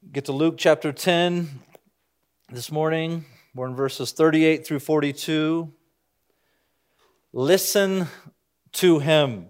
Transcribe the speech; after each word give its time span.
Get 0.00 0.26
to 0.26 0.32
Luke 0.32 0.54
chapter 0.56 0.92
10 0.92 1.60
this 2.50 2.70
morning. 2.70 3.24
We're 3.52 3.66
in 3.66 3.74
verses 3.74 4.12
38 4.12 4.64
through 4.64 4.78
42. 4.78 5.72
Listen 7.32 8.06
to 8.74 9.00
him. 9.00 9.48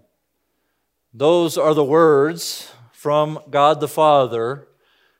Those 1.13 1.55
are 1.55 1.75
the 1.75 1.83
words 1.83 2.73
from 2.91 3.39
God 3.51 3.79
the 3.79 3.87
Father 3.87 4.67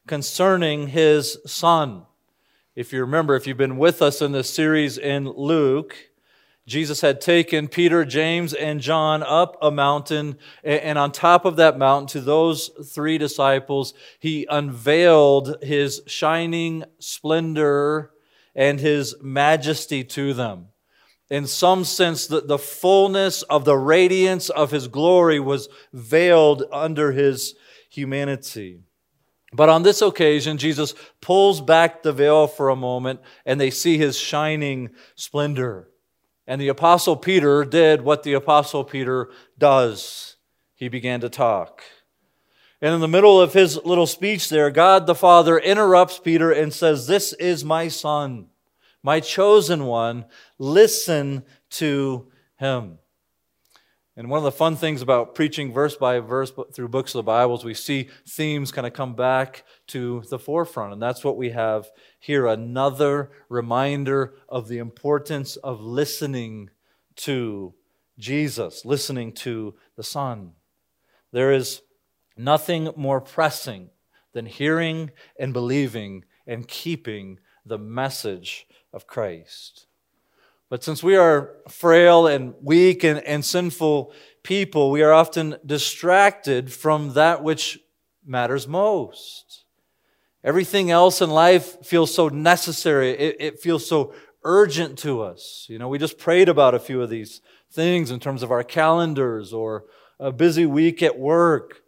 concerning 0.07 0.88
his 0.88 1.38
Son. 1.46 2.07
If 2.75 2.91
you 2.91 3.02
remember, 3.02 3.36
if 3.36 3.46
you've 3.46 3.55
been 3.55 3.77
with 3.77 4.02
us 4.02 4.23
in 4.23 4.32
this 4.32 4.52
series 4.52 4.98
in 4.98 5.30
Luke, 5.30 5.96
Jesus 6.70 7.01
had 7.01 7.20
taken 7.20 7.67
Peter, 7.67 8.05
James, 8.05 8.54
and 8.54 8.79
John 8.79 9.23
up 9.23 9.57
a 9.59 9.71
mountain, 9.71 10.38
and 10.63 10.99
on 10.99 11.11
top 11.11 11.43
of 11.43 11.55
that 11.55 11.79
mountain, 11.79 12.07
to 12.09 12.21
those 12.21 12.70
three 12.93 13.17
disciples, 13.17 13.95
he 14.20 14.45
unveiled 14.47 15.63
his 15.63 16.02
shining 16.05 16.84
splendor 16.99 18.11
and 18.53 18.80
his 18.80 19.16
majesty 19.20 20.03
to 20.03 20.35
them. 20.35 20.67
In 21.31 21.47
some 21.47 21.84
sense, 21.85 22.27
the, 22.27 22.41
the 22.41 22.59
fullness 22.59 23.41
of 23.44 23.66
the 23.66 23.77
radiance 23.77 24.49
of 24.49 24.70
his 24.70 24.88
glory 24.88 25.39
was 25.39 25.70
veiled 25.91 26.63
under 26.72 27.11
his 27.11 27.55
humanity. 27.89 28.81
But 29.52 29.70
on 29.70 29.81
this 29.81 30.03
occasion, 30.03 30.59
Jesus 30.59 30.94
pulls 31.20 31.61
back 31.61 32.03
the 32.03 32.13
veil 32.13 32.45
for 32.45 32.70
a 32.70 32.75
moment, 32.75 33.22
and 33.44 33.59
they 33.59 33.72
see 33.72 33.97
his 33.97 34.20
shining 34.20 34.91
splendor. 35.16 35.89
And 36.49 36.59
the 36.59 36.70
Apostle 36.70 37.16
Peter 37.16 37.63
did 37.63 38.02
what 38.02 38.23
the 38.23 38.34
Apostle 38.34 38.84
Peter 38.84 39.30
does 39.59 40.35
he 40.73 40.88
began 40.88 41.20
to 41.20 41.30
talk. 41.30 41.84
And 42.81 42.95
in 42.95 43.02
the 43.02 43.08
middle 43.08 43.39
of 43.39 43.53
his 43.53 43.77
little 43.85 44.08
speech 44.08 44.49
there, 44.49 44.72
God 44.72 45.05
the 45.05 45.13
Father 45.13 45.59
interrupts 45.59 46.17
Peter 46.17 46.52
and 46.52 46.73
says, 46.73 47.05
This 47.05 47.33
is 47.33 47.64
my 47.64 47.88
son, 47.88 48.47
my 49.03 49.20
chosen 49.20 49.86
one. 49.86 50.25
Listen 50.58 51.44
to 51.72 52.31
him. 52.55 52.98
And 54.20 54.30
one 54.30 54.39
of 54.39 54.44
the 54.44 54.52
fun 54.52 54.75
things 54.75 55.02
about 55.02 55.34
preaching 55.34 55.72
verse 55.72 55.95
by 55.95 56.20
verse 56.20 56.52
through 56.73 56.89
books 56.89 57.16
of 57.16 57.20
the 57.20 57.23
Bibles, 57.23 57.64
we 57.64 57.73
see 57.73 58.09
themes 58.28 58.70
kind 58.70 58.86
of 58.86 58.92
come 58.92 59.16
back 59.16 59.64
to 59.88 60.23
the 60.30 60.38
forefront. 60.38 60.92
And 60.92 61.02
that's 61.02 61.23
what 61.23 61.38
we 61.38 61.52
have 61.52 61.89
here 62.20 62.45
another 62.45 63.31
reminder 63.48 64.34
of 64.50 64.67
the 64.67 64.80
importance 64.80 65.56
of 65.56 65.80
listening 65.80 66.70
to 67.16 67.73
Jesus, 68.17 68.84
listening 68.84 69.31
to 69.36 69.76
the 69.95 70.03
Son. 70.03 70.52
There 71.31 71.54
is 71.54 71.81
nothing 72.36 72.92
more 72.98 73.22
pressing 73.22 73.89
than 74.33 74.48
hearing 74.48 75.11
and 75.39 75.54
believing 75.54 76.26
and 76.45 76.67
keeping 76.67 77.39
the 77.66 77.78
message 77.78 78.67
of 78.92 79.08
Christ. 79.08 79.86
But 80.70 80.84
since 80.84 81.02
we 81.02 81.16
are 81.16 81.56
frail 81.67 82.28
and 82.28 82.53
weak 82.62 83.03
and, 83.03 83.20
and 83.20 83.44
sinful 83.44 84.14
people, 84.44 84.92
we 84.92 85.02
are 85.02 85.11
often 85.11 85.58
distracted 85.66 86.72
from 86.72 87.14
that 87.14 87.44
which 87.44 87.80
matters 88.26 88.67
most. 88.67 89.66
Everything 90.44 90.92
else 90.92 91.22
in 91.22 91.30
life 91.31 91.84
feels 91.86 92.14
so 92.14 92.30
necessary, 92.30 93.11
it, 93.11 93.36
it 93.39 93.59
feels 93.59 93.86
so 93.86 94.14
urgent 94.44 94.98
to 95.00 95.22
us. 95.22 95.66
You 95.67 95.80
know, 95.80 95.89
we 95.89 95.98
just 95.98 96.17
prayed 96.17 96.48
about 96.48 96.76
a 96.76 96.80
few 96.80 97.02
of 97.02 97.09
these 97.09 97.42
things 97.72 98.11
in 98.11 98.20
terms 98.20 98.44
of 98.44 98.52
our 98.52 98.64
calendars 98.64 99.52
or 99.52 99.86
a 100.20 100.31
busy 100.31 100.66
week 100.66 101.02
at 101.04 101.17
work 101.17 101.81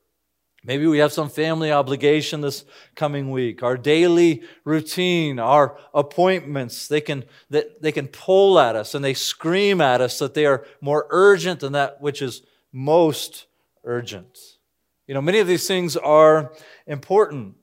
Maybe 0.63 0.85
we 0.85 0.99
have 0.99 1.11
some 1.11 1.29
family 1.29 1.71
obligation 1.71 2.41
this 2.41 2.65
coming 2.95 3.31
week. 3.31 3.63
Our 3.63 3.77
daily 3.77 4.43
routine, 4.63 5.39
our 5.39 5.77
appointments, 5.93 6.87
they 6.87 7.01
can, 7.01 7.25
they 7.49 7.91
can 7.91 8.07
pull 8.07 8.59
at 8.59 8.75
us 8.75 8.93
and 8.93 9.03
they 9.03 9.15
scream 9.15 9.81
at 9.81 10.01
us 10.01 10.19
that 10.19 10.35
they 10.35 10.45
are 10.45 10.65
more 10.79 11.07
urgent 11.09 11.61
than 11.61 11.73
that 11.73 11.99
which 11.99 12.21
is 12.21 12.43
most 12.71 13.47
urgent. 13.83 14.37
You 15.07 15.15
know, 15.15 15.21
many 15.21 15.39
of 15.39 15.47
these 15.47 15.67
things 15.67 15.97
are 15.97 16.53
important, 16.85 17.55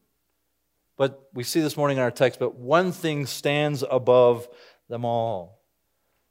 but 0.97 1.29
we 1.33 1.45
see 1.45 1.61
this 1.61 1.77
morning 1.77 1.99
in 1.99 2.03
our 2.03 2.11
text, 2.11 2.41
but 2.41 2.57
one 2.57 2.91
thing 2.91 3.27
stands 3.27 3.85
above 3.89 4.49
them 4.89 5.05
all. 5.05 5.61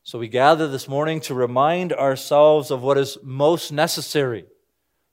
So 0.04 0.20
we 0.20 0.28
gather 0.28 0.68
this 0.68 0.88
morning 0.88 1.22
to 1.22 1.34
remind 1.34 1.94
ourselves 1.94 2.72
of 2.72 2.82
what 2.82 2.98
is 2.98 3.18
most 3.24 3.72
necessary, 3.72 4.46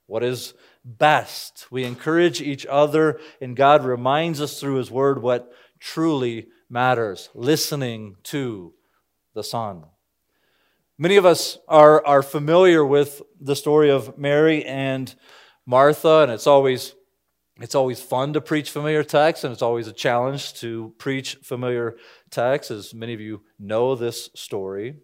what 0.05 0.23
is 0.23 0.53
best. 0.85 1.67
We 1.71 1.83
encourage 1.83 2.41
each 2.41 2.65
other, 2.67 3.19
and 3.41 3.55
God 3.55 3.83
reminds 3.83 4.39
us 4.39 4.59
through 4.59 4.75
His 4.75 4.91
Word 4.91 5.21
what 5.21 5.51
truly 5.79 6.47
matters 6.69 7.29
listening 7.33 8.15
to 8.23 8.73
the 9.33 9.43
Son. 9.43 9.85
Many 10.97 11.17
of 11.17 11.25
us 11.25 11.57
are, 11.67 12.05
are 12.05 12.21
familiar 12.21 12.85
with 12.85 13.21
the 13.41 13.55
story 13.55 13.89
of 13.89 14.17
Mary 14.17 14.63
and 14.63 15.13
Martha, 15.65 16.19
and 16.19 16.31
it's 16.31 16.47
always 16.47 16.95
it's 17.61 17.75
always 17.75 18.01
fun 18.01 18.33
to 18.33 18.41
preach 18.41 18.69
familiar 18.69 19.01
texts, 19.01 19.45
and 19.45 19.53
it's 19.53 19.61
always 19.61 19.87
a 19.87 19.93
challenge 19.93 20.55
to 20.55 20.93
preach 20.97 21.35
familiar 21.41 21.95
texts, 22.29 22.69
as 22.69 22.93
many 22.93 23.13
of 23.13 23.21
you 23.21 23.43
know 23.57 23.95
this 23.95 24.29
story. 24.35 24.97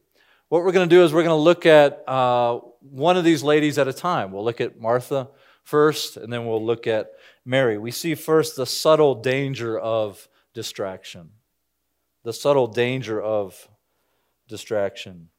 What 0.49 0.65
we're 0.65 0.73
going 0.73 0.89
to 0.89 0.93
do 0.93 1.01
is 1.05 1.13
we're 1.13 1.23
going 1.23 1.29
to 1.29 1.35
look 1.35 1.65
at 1.65 2.03
uh, 2.09 2.59
one 2.81 3.15
of 3.15 3.23
these 3.23 3.41
ladies 3.41 3.77
at 3.77 3.87
a 3.87 3.93
time. 3.93 4.33
We'll 4.33 4.43
look 4.43 4.59
at 4.59 4.77
Martha 4.77 5.29
first, 5.63 6.17
and 6.17 6.31
then 6.31 6.45
we'll 6.45 6.63
look 6.63 6.87
at 6.87 7.11
Mary. 7.45 7.77
We 7.77 7.91
see 7.91 8.15
first 8.15 8.55
the 8.55 8.65
subtle 8.65 9.15
danger 9.15 9.77
of 9.79 10.27
distraction. 10.53 11.31
The 12.23 12.33
subtle 12.33 12.67
danger 12.67 13.21
of 13.21 13.67
distraction. 14.47 15.29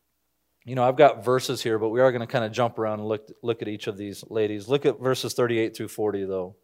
You 0.65 0.75
know, 0.75 0.85
I've 0.85 0.97
got 0.97 1.25
verses 1.25 1.63
here, 1.63 1.79
but 1.79 1.89
we 1.89 2.01
are 2.01 2.13
going 2.13 2.21
to 2.21 2.27
kind 2.27 2.45
of 2.45 2.53
jump 2.53 2.79
around 2.79 3.01
and 3.01 3.09
look, 3.09 3.29
look 3.43 3.63
at 3.63 3.69
each 3.69 3.87
of 3.87 3.97
these 3.97 4.25
ladies. 4.29 4.69
Look 4.69 4.87
at 4.87 5.01
verses 5.01 5.35
38 5.35 5.77
through 5.77 5.89
40, 5.89 6.25
though. 6.25 6.57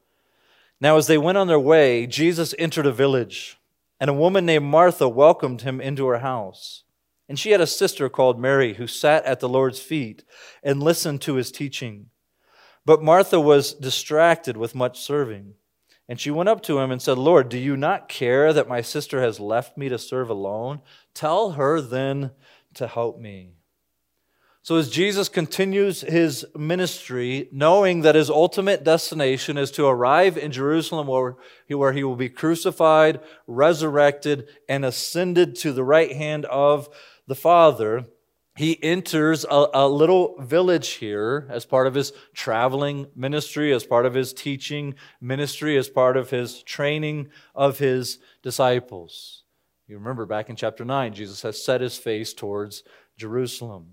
Now, 0.81 0.97
as 0.97 1.09
they 1.09 1.19
went 1.19 1.39
on 1.39 1.49
their 1.49 1.59
way, 1.59 2.07
Jesus 2.07 2.55
entered 2.59 2.87
a 2.87 2.93
village, 2.93 3.59
and 3.99 4.09
a 4.09 4.15
woman 4.15 4.47
named 4.47 4.65
Martha 4.65 5.09
welcomed 5.09 5.63
him 5.63 5.81
into 5.81 6.07
her 6.07 6.19
house. 6.19 6.85
And 7.29 7.39
she 7.39 7.51
had 7.51 7.61
a 7.61 7.67
sister 7.67 8.09
called 8.09 8.41
Mary 8.41 8.75
who 8.75 8.87
sat 8.87 9.25
at 9.25 9.41
the 9.41 9.49
Lord's 9.49 9.81
feet 9.81 10.25
and 10.63 10.83
listened 10.83 11.21
to 11.23 11.35
his 11.35 11.51
teaching. 11.51 12.07
But 12.89 13.03
Martha 13.03 13.39
was 13.39 13.75
distracted 13.75 14.57
with 14.57 14.75
much 14.75 14.99
serving. 14.99 15.53
And 16.09 16.19
she 16.19 16.31
went 16.31 16.49
up 16.49 16.63
to 16.63 16.79
him 16.79 16.91
and 16.91 17.03
said, 17.03 17.19
Lord, 17.19 17.51
do 17.51 17.59
you 17.59 17.77
not 17.77 18.09
care 18.09 18.51
that 18.51 18.67
my 18.67 18.81
sister 18.81 19.21
has 19.21 19.39
left 19.39 19.77
me 19.77 19.91
to 19.91 19.99
serve 19.99 20.31
alone? 20.31 20.81
Tell 21.13 21.51
her 21.51 21.83
then 21.83 22.31
to 22.73 22.87
help 22.87 23.21
me. 23.21 23.53
So, 24.63 24.77
as 24.77 24.89
Jesus 24.89 25.29
continues 25.29 26.01
his 26.01 26.47
ministry, 26.57 27.51
knowing 27.53 28.01
that 28.01 28.15
his 28.15 28.31
ultimate 28.31 28.85
destination 28.85 29.59
is 29.59 29.71
to 29.73 29.87
arrive 29.87 30.39
in 30.39 30.51
Jerusalem 30.51 31.09
where 31.09 31.37
he, 31.67 31.75
where 31.75 31.93
he 31.93 32.05
will 32.05 32.17
be 32.17 32.31
crucified, 32.31 33.21
resurrected, 33.47 34.49
and 34.67 34.87
ascended 34.87 35.57
to 35.57 35.75
the 35.75 35.85
right 35.85 36.17
hand 36.17 36.47
of 36.47 36.89
the 37.27 37.35
Father, 37.35 38.07
he 38.59 38.83
enters 38.83 39.45
a, 39.45 39.69
a, 39.73 39.89
little 39.89 40.35
village 40.41 40.95
here 40.95 41.47
as 41.49 41.65
part 41.65 41.87
of 41.87 41.95
his 41.95 42.13
traveling 42.35 43.07
ministry, 43.15 43.73
as 43.73 43.85
part 43.85 44.05
of 44.05 44.15
his 44.15 44.33
teaching 44.33 44.97
ministry, 45.21 45.77
as 45.77 45.89
part 45.89 46.17
of 46.17 46.31
his 46.31 46.65
training 46.65 47.29
of 47.55 47.79
his 47.79 48.19
disciples. 48.43 49.45
You 49.87 49.99
remember 49.99 50.27
back 50.27 50.51
in 50.51 50.57
chapter 50.57 50.85
9, 50.85 51.15
Jesus 51.15 51.41
has 51.43 51.65
set 51.65 51.81
his 51.81 51.97
face 51.97 52.35
towards 52.35 52.83
Jerusalem. 53.17 53.93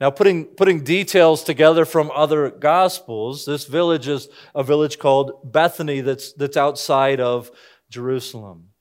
Now, 0.00 0.08
putting, 0.10 0.46
putting 0.46 0.82
details 0.82 1.44
together 1.44 1.84
from 1.84 2.10
other 2.14 2.50
gospels, 2.50 3.44
this 3.44 3.66
village 3.66 4.08
is 4.08 4.26
a 4.54 4.64
village 4.64 4.98
called 4.98 5.52
Bethany 5.52 6.00
that's, 6.00 6.32
that's 6.32 6.56
outside 6.56 7.20
of 7.20 7.50
Jerusalem. 7.90 8.71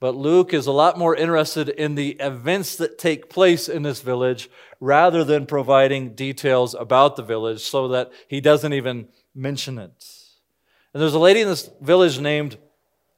But 0.00 0.16
Luke 0.16 0.54
is 0.54 0.66
a 0.66 0.72
lot 0.72 0.98
more 0.98 1.14
interested 1.14 1.68
in 1.68 1.94
the 1.94 2.12
events 2.12 2.76
that 2.76 2.98
take 2.98 3.28
place 3.28 3.68
in 3.68 3.82
this 3.82 4.00
village 4.00 4.48
rather 4.80 5.24
than 5.24 5.44
providing 5.44 6.14
details 6.14 6.74
about 6.74 7.16
the 7.16 7.22
village 7.22 7.60
so 7.60 7.88
that 7.88 8.10
he 8.26 8.40
doesn't 8.40 8.72
even 8.72 9.08
mention 9.34 9.78
it. 9.78 9.92
And 10.94 11.02
there's 11.02 11.14
a 11.14 11.18
lady 11.18 11.42
in 11.42 11.48
this 11.48 11.70
village 11.82 12.18
named 12.18 12.56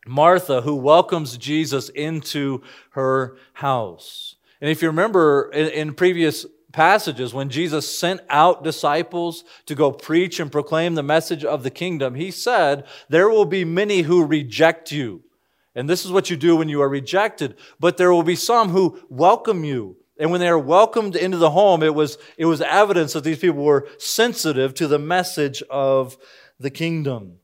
Martha 0.07 0.63
who 0.63 0.75
welcomes 0.75 1.39
Jesus 1.39 1.89
into 1.89 2.63
her 2.91 3.37
house. 3.55 4.35
And 4.61 4.69
if 4.69 4.83
you 4.83 4.89
remember 4.89 5.51
in, 5.53 5.69
in 5.69 5.95
previous 5.95 6.45
passages, 6.73 7.33
when 7.33 7.49
Jesus 7.49 7.97
sent 7.97 8.23
out 8.29 8.65
disciples 8.65 9.45
to 9.67 9.77
go 9.77 9.93
preach 9.93 10.41
and 10.41 10.51
proclaim 10.51 10.97
the 10.97 11.03
message 11.03 11.45
of 11.45 11.63
the 11.63 11.71
kingdom, 11.71 12.17
he 12.17 12.33
said, 12.33 12.85
There 13.09 13.29
will 13.29 13.45
be 13.45 13.65
many 13.65 14.03
who 14.03 14.25
reject 14.25 14.91
you. 14.91 15.23
And 15.75 15.89
this 15.89 16.05
is 16.05 16.13
what 16.13 16.31
you 16.31 16.37
do 16.37 16.57
when 16.57 16.69
you 16.69 16.83
are 16.83 16.89
rejected. 16.89 17.57
But 17.81 17.97
there 17.97 18.13
will 18.13 18.23
be 18.23 18.37
some 18.37 18.69
who 18.69 19.01
welcome 19.09 19.65
you. 19.65 19.97
And 20.19 20.31
when 20.31 20.41
they 20.41 20.49
are 20.49 20.59
welcomed 20.59 21.17
into 21.17 21.39
the 21.39 21.51
home, 21.51 21.83
it 21.83 21.95
was, 21.95 22.19
it 22.37 22.45
was 22.45 22.61
evidence 22.61 23.15
that 23.15 23.25
these 23.25 23.39
people 23.39 23.65
were 23.65 23.89
sensitive 23.99 24.75
to 24.75 24.87
the 24.87 24.99
message 24.99 25.63
of 25.71 26.17
the 26.61 26.71
kingdom. 26.71 27.39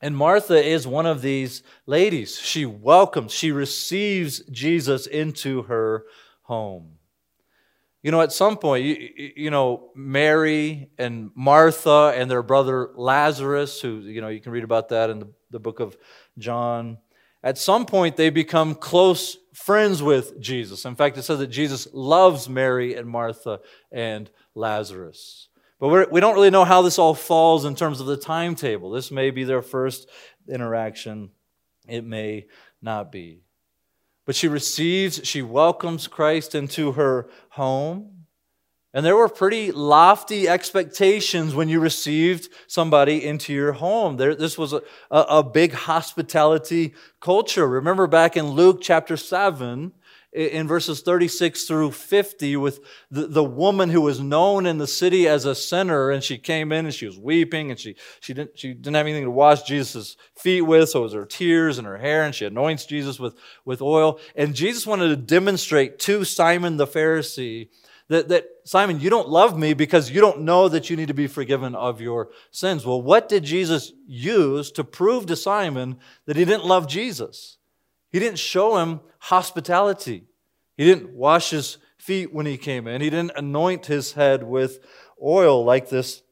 And 0.00 0.16
Martha 0.16 0.62
is 0.62 0.86
one 0.86 1.06
of 1.06 1.22
these 1.22 1.62
ladies. 1.86 2.38
She 2.38 2.66
welcomes, 2.66 3.32
she 3.32 3.50
receives 3.50 4.40
Jesus 4.50 5.06
into 5.06 5.62
her 5.62 6.04
home. 6.42 6.98
You 8.02 8.12
know, 8.12 8.20
at 8.20 8.32
some 8.32 8.56
point, 8.56 8.84
you, 8.84 9.32
you 9.36 9.50
know, 9.50 9.90
Mary 9.94 10.90
and 10.98 11.30
Martha 11.34 12.12
and 12.14 12.30
their 12.30 12.44
brother 12.44 12.90
Lazarus, 12.94 13.80
who, 13.80 13.98
you 13.98 14.20
know, 14.20 14.28
you 14.28 14.40
can 14.40 14.52
read 14.52 14.64
about 14.64 14.90
that 14.90 15.10
in 15.10 15.18
the, 15.18 15.28
the 15.50 15.58
book 15.58 15.80
of 15.80 15.96
John. 16.38 16.98
At 17.42 17.58
some 17.58 17.86
point, 17.86 18.16
they 18.16 18.30
become 18.30 18.74
close 18.74 19.36
friends 19.52 20.02
with 20.02 20.40
Jesus. 20.40 20.84
In 20.84 20.96
fact, 20.96 21.16
it 21.18 21.22
says 21.22 21.38
that 21.38 21.48
Jesus 21.48 21.88
loves 21.92 22.48
Mary 22.48 22.94
and 22.94 23.08
Martha 23.08 23.60
and 23.92 24.30
Lazarus. 24.54 25.48
But 25.80 25.88
we're, 25.88 26.08
we 26.08 26.20
do 26.20 26.26
not 26.26 26.34
really 26.34 26.50
know 26.50 26.64
how 26.64 26.82
this 26.82 26.98
all 26.98 27.14
falls 27.14 27.64
in 27.64 27.76
terms 27.76 28.00
of 28.00 28.06
the 28.06 28.16
timetable. 28.16 28.90
This 28.90 29.10
may 29.10 29.30
be 29.30 29.44
their 29.44 29.62
first 29.62 30.08
interaction, 30.48 31.30
it 31.86 32.04
may 32.04 32.46
not 32.82 33.12
be. 33.12 33.42
But 34.26 34.34
she 34.34 34.48
receives, 34.48 35.20
she 35.24 35.40
welcomes 35.40 36.08
Christ 36.08 36.54
into 36.54 36.92
her 36.92 37.28
home. 37.50 38.17
And 38.94 39.04
there 39.04 39.16
were 39.16 39.28
pretty 39.28 39.70
lofty 39.70 40.48
expectations 40.48 41.54
when 41.54 41.68
you 41.68 41.78
received 41.78 42.48
somebody 42.66 43.24
into 43.24 43.52
your 43.52 43.72
home. 43.72 44.16
There, 44.16 44.34
this 44.34 44.56
was 44.56 44.72
a, 44.72 44.82
a, 45.10 45.42
big 45.42 45.72
hospitality 45.72 46.94
culture. 47.20 47.68
Remember 47.68 48.06
back 48.06 48.34
in 48.34 48.46
Luke 48.52 48.78
chapter 48.80 49.18
7, 49.18 49.92
in 50.32 50.68
verses 50.68 51.00
36 51.00 51.64
through 51.64 51.90
50 51.90 52.56
with 52.58 52.80
the, 53.10 53.26
the 53.26 53.44
woman 53.44 53.88
who 53.88 54.02
was 54.02 54.20
known 54.20 54.66
in 54.66 54.76
the 54.76 54.86
city 54.86 55.26
as 55.26 55.46
a 55.46 55.54
sinner 55.54 56.10
and 56.10 56.22
she 56.22 56.36
came 56.36 56.70
in 56.70 56.84
and 56.84 56.94
she 56.94 57.06
was 57.06 57.18
weeping 57.18 57.70
and 57.70 57.80
she, 57.80 57.96
she, 58.20 58.34
didn't, 58.34 58.58
she 58.58 58.74
didn't 58.74 58.94
have 58.94 59.06
anything 59.06 59.24
to 59.24 59.30
wash 59.30 59.62
jesus' 59.62 60.18
feet 60.36 60.60
with 60.60 60.90
so 60.90 61.00
it 61.00 61.02
was 61.04 61.12
her 61.14 61.24
tears 61.24 61.78
and 61.78 61.86
her 61.86 61.96
hair 61.96 62.24
and 62.24 62.34
she 62.34 62.44
anoints 62.44 62.84
jesus 62.84 63.18
with, 63.18 63.36
with 63.64 63.80
oil 63.80 64.20
and 64.36 64.54
jesus 64.54 64.86
wanted 64.86 65.08
to 65.08 65.16
demonstrate 65.16 65.98
to 65.98 66.24
simon 66.24 66.76
the 66.76 66.86
pharisee 66.86 67.68
that, 68.08 68.28
that 68.28 68.46
simon 68.64 69.00
you 69.00 69.10
don't 69.10 69.28
love 69.28 69.58
me 69.58 69.74
because 69.74 70.10
you 70.10 70.20
don't 70.20 70.40
know 70.40 70.68
that 70.68 70.88
you 70.88 70.96
need 70.96 71.08
to 71.08 71.14
be 71.14 71.26
forgiven 71.26 71.74
of 71.74 72.00
your 72.00 72.30
sins 72.50 72.84
well 72.84 73.00
what 73.00 73.28
did 73.28 73.44
jesus 73.44 73.92
use 74.06 74.70
to 74.70 74.82
prove 74.82 75.26
to 75.26 75.36
simon 75.36 75.98
that 76.26 76.36
he 76.36 76.44
didn't 76.44 76.64
love 76.64 76.86
jesus 76.88 77.58
he 78.10 78.18
didn't 78.18 78.38
show 78.38 78.78
him 78.78 79.00
hospitality. 79.18 80.24
He 80.76 80.84
didn't 80.84 81.10
wash 81.10 81.50
his 81.50 81.78
feet 81.98 82.32
when 82.32 82.46
he 82.46 82.56
came 82.56 82.86
in. 82.86 83.00
He 83.00 83.10
didn't 83.10 83.36
anoint 83.36 83.86
his 83.86 84.12
head 84.12 84.42
with 84.42 84.80
oil 85.22 85.64
like 85.64 85.88
this 85.88 86.22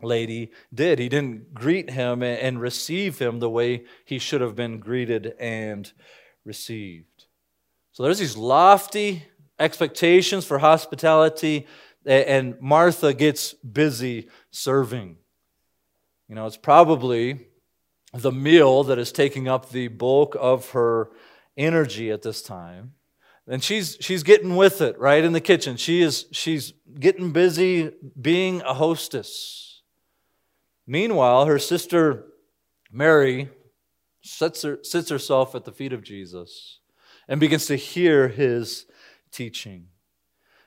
lady 0.00 0.52
did. 0.72 0.98
He 0.98 1.08
didn't 1.08 1.52
greet 1.52 1.90
him 1.90 2.22
and 2.22 2.60
receive 2.60 3.18
him 3.18 3.40
the 3.40 3.50
way 3.50 3.84
he 4.04 4.18
should 4.18 4.40
have 4.40 4.54
been 4.54 4.78
greeted 4.78 5.34
and 5.38 5.90
received. 6.44 7.26
So 7.92 8.04
there's 8.04 8.20
these 8.20 8.36
lofty 8.36 9.24
expectations 9.58 10.44
for 10.44 10.58
hospitality, 10.58 11.66
and 12.06 12.60
Martha 12.60 13.12
gets 13.12 13.54
busy 13.54 14.28
serving. 14.50 15.16
You 16.28 16.34
know, 16.34 16.46
it's 16.46 16.56
probably 16.56 17.46
the 18.12 18.32
meal 18.32 18.84
that 18.84 18.98
is 18.98 19.12
taking 19.12 19.48
up 19.48 19.70
the 19.70 19.88
bulk 19.88 20.36
of 20.38 20.70
her 20.70 21.10
energy 21.56 22.10
at 22.10 22.22
this 22.22 22.42
time. 22.42 22.92
And 23.46 23.64
she's, 23.64 23.96
she's 24.00 24.22
getting 24.22 24.56
with 24.56 24.82
it 24.82 24.98
right 24.98 25.24
in 25.24 25.32
the 25.32 25.40
kitchen. 25.40 25.76
She 25.76 26.02
is, 26.02 26.26
she's 26.32 26.74
getting 27.00 27.32
busy 27.32 27.92
being 28.20 28.60
a 28.62 28.74
hostess. 28.74 29.82
Meanwhile, 30.86 31.46
her 31.46 31.58
sister 31.58 32.26
Mary 32.90 33.48
sits, 34.22 34.62
her, 34.62 34.78
sits 34.82 35.08
herself 35.08 35.54
at 35.54 35.64
the 35.64 35.72
feet 35.72 35.92
of 35.92 36.02
Jesus 36.02 36.80
and 37.26 37.40
begins 37.40 37.66
to 37.66 37.76
hear 37.76 38.28
his 38.28 38.86
teaching. 39.30 39.88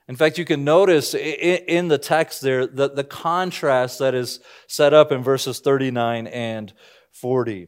In 0.08 0.16
fact, 0.16 0.38
you 0.38 0.46
can 0.46 0.64
notice 0.64 1.14
in 1.14 1.88
the 1.88 1.98
text 1.98 2.42
there 2.42 2.68
the, 2.68 2.90
the 2.90 3.04
contrast 3.04 4.00
that 4.00 4.14
is 4.14 4.40
set 4.68 4.94
up 4.94 5.12
in 5.12 5.24
verses 5.24 5.60
39 5.60 6.28
and 6.28 6.74
40. 7.12 7.68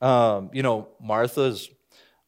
Um, 0.00 0.50
you 0.52 0.62
know, 0.62 0.88
Martha's 1.00 1.68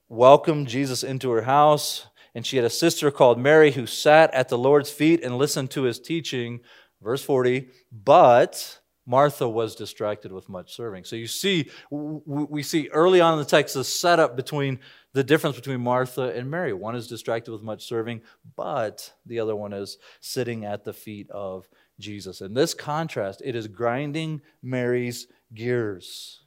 welcomed 0.09 0.69
Jesus 0.69 1.05
into 1.05 1.31
her 1.31 1.43
house, 1.43 2.07
and 2.35 2.45
she 2.45 2.57
had 2.57 2.65
a 2.65 2.71
sister 2.71 3.11
called 3.11 3.39
Mary 3.39 3.71
who 3.71 3.87
sat 3.87 4.33
at 4.35 4.49
the 4.49 4.59
Lord's 4.59 4.91
feet 4.91 5.23
and 5.23 5.39
listened 5.39 5.71
to 5.73 5.83
his 5.83 6.01
teaching. 6.01 6.61
Verse 7.03 7.23
40, 7.23 7.69
but 7.93 8.81
Martha 9.07 9.49
was 9.49 9.77
distracted 9.77 10.33
with 10.33 10.49
much 10.49 10.75
serving. 10.75 11.05
So 11.05 11.15
you 11.15 11.29
see, 11.29 11.71
we 11.91 12.63
see 12.63 12.89
early 12.89 13.21
on 13.21 13.35
in 13.35 13.39
the 13.39 13.45
text 13.45 13.75
the 13.75 13.85
setup 13.85 14.37
between 14.37 14.81
the 15.13 15.25
difference 15.25 15.57
between 15.57 15.81
Martha 15.81 16.35
and 16.35 16.51
Mary. 16.51 16.73
One 16.73 16.97
is 16.97 17.07
distracted 17.07 17.53
with 17.53 17.63
much 17.63 17.87
serving, 17.87 18.23
but 18.57 19.13
the 19.25 19.39
other 19.41 19.55
one 19.55 19.73
is 19.73 19.99
sitting 20.21 20.65
at 20.65 20.85
the 20.85 20.93
feet 20.93 21.31
of 21.31 21.69
Jesus. 21.99 22.41
And 22.41 22.57
this 22.57 22.75
contrast, 22.75 23.41
it 23.45 23.55
is 23.55 23.69
grinding 23.69 24.43
Mary's 24.63 25.29
gears. 25.55 26.43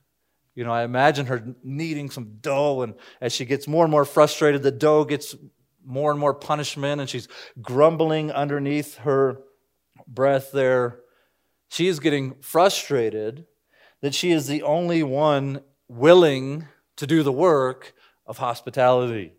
You 0.54 0.66
know, 0.66 0.72
I 0.72 0.84
imagine 0.84 1.28
her 1.28 1.56
kneading 1.64 2.10
some 2.10 2.38
dough, 2.42 2.82
and 2.82 2.94
as 3.22 3.34
she 3.34 3.46
gets 3.46 3.68
more 3.68 3.86
and 3.86 3.92
more 3.92 4.06
frustrated, 4.06 4.62
the 4.62 4.72
dough 4.72 5.06
gets 5.06 5.34
more 5.86 6.12
and 6.12 6.20
more 6.20 6.34
punishment, 6.34 7.00
and 7.00 7.10
she's 7.10 7.30
grumbling 7.62 8.32
underneath 8.32 8.98
her 8.98 9.42
breath 10.06 10.52
there. 10.52 11.00
She 11.70 11.88
is 11.88 12.00
getting 12.00 12.36
frustrated 12.42 13.46
that 14.02 14.14
she 14.14 14.32
is 14.32 14.48
the 14.48 14.64
only 14.64 15.04
one 15.04 15.62
willing 15.88 16.68
to 16.98 17.08
do 17.08 17.24
the 17.24 17.32
work 17.32 17.94
of 18.26 18.38
hospitality. 18.38 19.34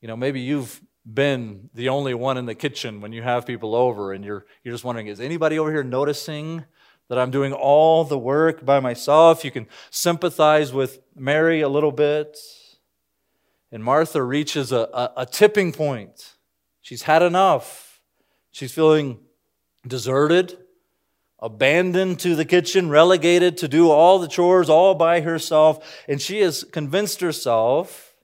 You 0.00 0.08
know, 0.08 0.16
maybe 0.16 0.40
you've 0.40 0.80
been 1.12 1.70
the 1.74 1.88
only 1.88 2.14
one 2.14 2.36
in 2.36 2.46
the 2.46 2.54
kitchen 2.54 3.00
when 3.00 3.12
you 3.12 3.22
have 3.22 3.46
people 3.46 3.74
over 3.74 4.12
and 4.12 4.24
you're, 4.24 4.46
you're 4.62 4.74
just 4.74 4.84
wondering, 4.84 5.06
is 5.06 5.20
anybody 5.20 5.58
over 5.58 5.70
here 5.70 5.82
noticing 5.82 6.64
that 7.08 7.18
I'm 7.18 7.32
doing 7.32 7.52
all 7.52 8.04
the 8.04 8.18
work 8.18 8.64
by 8.64 8.78
myself. 8.78 9.44
You 9.44 9.50
can 9.50 9.66
sympathize 9.90 10.72
with 10.72 11.00
Mary 11.16 11.60
a 11.60 11.68
little 11.68 11.90
bit. 11.90 12.38
And 13.72 13.82
Martha 13.82 14.22
reaches 14.22 14.70
a, 14.70 14.88
a, 14.94 15.12
a 15.18 15.26
tipping 15.26 15.72
point. 15.72 16.36
She's 16.80 17.02
had 17.02 17.22
enough. 17.22 18.00
She's 18.52 18.72
feeling 18.72 19.18
deserted, 19.86 20.56
abandoned 21.40 22.20
to 22.20 22.34
the 22.34 22.44
kitchen, 22.44 22.90
relegated 22.90 23.56
to 23.58 23.68
do 23.68 23.90
all 23.90 24.18
the 24.18 24.28
chores 24.28 24.68
all 24.68 24.94
by 24.94 25.20
herself. 25.20 26.02
And 26.08 26.20
she 26.20 26.40
has 26.40 26.64
convinced 26.64 27.20
herself 27.20 28.14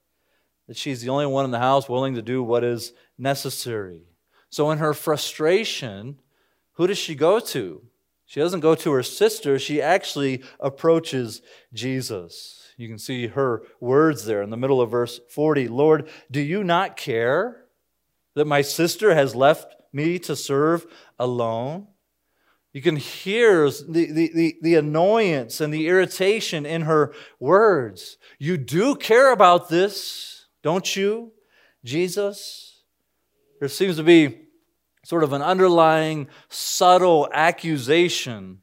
that 0.69 0.77
she's 0.77 1.01
the 1.01 1.09
only 1.09 1.27
one 1.27 1.45
in 1.45 1.51
the 1.51 1.59
house 1.59 1.89
willing 1.89 2.15
to 2.15 2.23
do 2.23 2.43
what 2.43 2.65
is 2.65 2.93
necessary. 3.19 4.03
So, 4.51 4.71
in 4.71 4.79
her 4.79 4.95
frustration, 4.95 6.19
who 6.73 6.87
does 6.87 6.99
she 6.99 7.15
go 7.15 7.41
to? 7.41 7.83
She 8.27 8.41
doesn't 8.41 8.61
go 8.61 8.75
to 8.75 8.93
her 8.93 9.03
sister, 9.03 9.59
she 9.59 9.81
actually 9.81 10.43
approaches 10.59 11.43
Jesus. 11.73 12.73
You 12.77 12.89
can 12.89 12.99
see 12.99 13.29
her 13.29 13.63
words 13.81 14.27
there 14.27 14.43
in 14.43 14.51
the 14.51 14.57
middle 14.57 14.81
of 14.81 14.91
verse 14.91 15.21
40 15.31 15.69
Lord, 15.69 16.09
do 16.31 16.41
you 16.41 16.63
not 16.63 16.97
care 16.97 17.65
that 18.35 18.47
my 18.47 18.61
sister 18.63 19.15
has 19.15 19.35
left 19.35 19.75
me 19.93 20.19
to 20.21 20.37
serve 20.37 20.87
alone? 21.19 21.87
You 22.77 22.83
can 22.83 22.97
hear 22.97 23.71
the, 23.71 24.13
the, 24.13 24.31
the, 24.35 24.57
the, 24.61 24.75
annoyance 24.75 25.63
and 25.63 25.73
the 25.73 25.89
irritation 25.89 26.67
in 26.67 26.83
her 26.83 27.15
words. 27.41 28.19
You 28.39 28.59
do 28.59 28.97
care 28.97 29.33
about 29.33 29.71
this, 29.71 30.45
don't 30.63 30.95
you, 30.95 31.33
Jesus? 31.87 32.83
There 33.61 33.71
seems 33.71 33.97
to 33.97 34.03
be 34.03 34.43
sort 35.07 35.25
of 35.25 35.33
an 35.33 35.41
underlying 35.41 36.29
subtle 36.51 37.31
accusation 37.33 38.59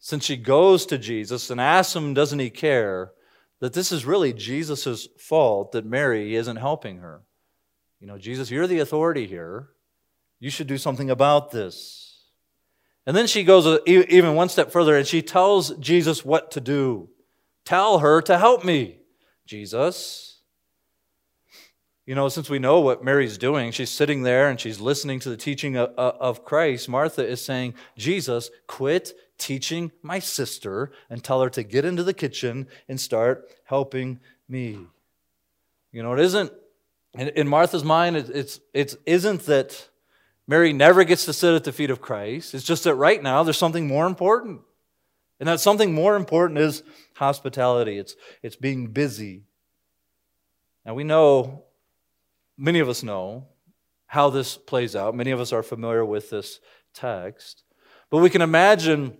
since 0.00 0.26
she 0.26 0.36
goes 0.36 0.84
to 0.84 0.98
Jesus 0.98 1.48
and 1.48 1.58
asks 1.58 1.96
him, 1.96 2.12
doesn't 2.12 2.38
he 2.38 2.50
care, 2.50 3.12
that 3.60 3.72
this 3.72 3.90
is 3.90 4.04
really 4.04 4.34
Jesus' 4.34 5.08
fault 5.18 5.72
that 5.72 5.86
Mary 5.86 6.36
isn't 6.36 6.56
helping 6.56 6.98
her. 6.98 7.22
You 8.00 8.06
know, 8.06 8.18
Jesus, 8.18 8.50
you're 8.50 8.66
the 8.66 8.80
authority 8.80 9.26
here. 9.26 9.70
You 10.40 10.50
should 10.50 10.66
do 10.66 10.76
something 10.76 11.08
about 11.08 11.52
this. 11.52 12.03
And 13.06 13.16
then 13.16 13.26
she 13.26 13.44
goes 13.44 13.80
even 13.86 14.34
one 14.34 14.48
step 14.48 14.70
further 14.70 14.96
and 14.96 15.06
she 15.06 15.20
tells 15.20 15.76
Jesus 15.76 16.24
what 16.24 16.50
to 16.52 16.60
do. 16.60 17.10
Tell 17.64 17.98
her 17.98 18.22
to 18.22 18.38
help 18.38 18.64
me, 18.64 18.98
Jesus. 19.46 20.40
You 22.06 22.14
know, 22.14 22.28
since 22.28 22.50
we 22.50 22.58
know 22.58 22.80
what 22.80 23.04
Mary's 23.04 23.38
doing, 23.38 23.72
she's 23.72 23.90
sitting 23.90 24.22
there 24.22 24.48
and 24.48 24.60
she's 24.60 24.80
listening 24.80 25.20
to 25.20 25.30
the 25.30 25.36
teaching 25.36 25.76
of, 25.76 26.44
Christ. 26.44 26.88
Martha 26.88 27.26
is 27.26 27.42
saying, 27.42 27.74
Jesus, 27.96 28.50
quit 28.66 29.12
teaching 29.38 29.90
my 30.02 30.18
sister 30.18 30.92
and 31.08 31.24
tell 31.24 31.40
her 31.40 31.50
to 31.50 31.62
get 31.62 31.84
into 31.84 32.02
the 32.02 32.12
kitchen 32.12 32.68
and 32.88 33.00
start 33.00 33.50
helping 33.64 34.20
me. 34.48 34.86
You 35.92 36.02
know, 36.02 36.12
it 36.12 36.20
isn't, 36.20 36.52
in, 37.14 37.48
Martha's 37.48 37.84
mind, 37.84 38.16
it's, 38.16 38.60
it's, 38.74 38.96
isn't 39.06 39.46
that 39.46 39.88
Mary 40.46 40.72
never 40.72 41.04
gets 41.04 41.24
to 41.24 41.32
sit 41.32 41.54
at 41.54 41.64
the 41.64 41.72
feet 41.72 41.90
of 41.90 42.00
Christ. 42.00 42.54
It's 42.54 42.64
just 42.64 42.84
that 42.84 42.94
right 42.94 43.22
now 43.22 43.42
there's 43.42 43.58
something 43.58 43.86
more 43.86 44.06
important. 44.06 44.60
And 45.40 45.48
that 45.48 45.60
something 45.60 45.92
more 45.92 46.16
important 46.16 46.58
is 46.58 46.82
hospitality. 47.16 47.98
It's, 47.98 48.14
it's 48.42 48.56
being 48.56 48.88
busy. 48.88 49.44
Now 50.84 50.94
we 50.94 51.04
know, 51.04 51.64
many 52.56 52.78
of 52.80 52.88
us 52.88 53.02
know, 53.02 53.46
how 54.06 54.30
this 54.30 54.56
plays 54.56 54.94
out. 54.94 55.14
Many 55.14 55.32
of 55.32 55.40
us 55.40 55.52
are 55.52 55.62
familiar 55.62 56.04
with 56.04 56.30
this 56.30 56.60
text. 56.92 57.64
But 58.10 58.18
we 58.18 58.30
can 58.30 58.42
imagine, 58.42 59.16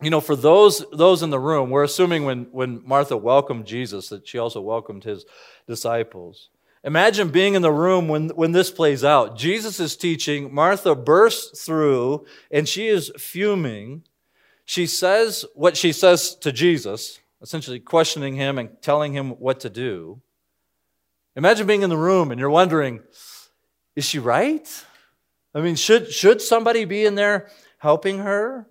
you 0.00 0.10
know, 0.10 0.20
for 0.20 0.34
those, 0.34 0.84
those 0.92 1.22
in 1.22 1.30
the 1.30 1.38
room, 1.38 1.70
we're 1.70 1.84
assuming 1.84 2.24
when, 2.24 2.44
when 2.50 2.82
Martha 2.84 3.16
welcomed 3.16 3.66
Jesus 3.66 4.08
that 4.08 4.26
she 4.26 4.38
also 4.38 4.60
welcomed 4.60 5.04
his 5.04 5.24
disciples. 5.68 6.48
Imagine 6.84 7.28
being 7.28 7.54
in 7.54 7.62
the 7.62 7.72
room 7.72 8.08
when, 8.08 8.30
when 8.30 8.52
this 8.52 8.70
plays 8.70 9.04
out. 9.04 9.36
Jesus 9.36 9.78
is 9.78 9.96
teaching. 9.96 10.52
Martha 10.52 10.94
bursts 10.94 11.64
through 11.64 12.26
and 12.50 12.68
she 12.68 12.88
is 12.88 13.12
fuming. 13.16 14.02
She 14.64 14.86
says 14.86 15.44
what 15.54 15.76
she 15.76 15.92
says 15.92 16.34
to 16.36 16.50
Jesus, 16.50 17.20
essentially 17.40 17.78
questioning 17.78 18.34
him 18.34 18.58
and 18.58 18.82
telling 18.82 19.12
him 19.12 19.30
what 19.30 19.60
to 19.60 19.70
do. 19.70 20.20
Imagine 21.36 21.66
being 21.66 21.82
in 21.82 21.90
the 21.90 21.96
room 21.96 22.30
and 22.32 22.40
you're 22.40 22.50
wondering, 22.50 23.02
is 23.94 24.04
she 24.04 24.18
right? 24.18 24.84
I 25.54 25.60
mean, 25.60 25.76
should, 25.76 26.10
should 26.10 26.42
somebody 26.42 26.84
be 26.84 27.04
in 27.04 27.14
there 27.14 27.48
helping 27.78 28.18
her? 28.18 28.66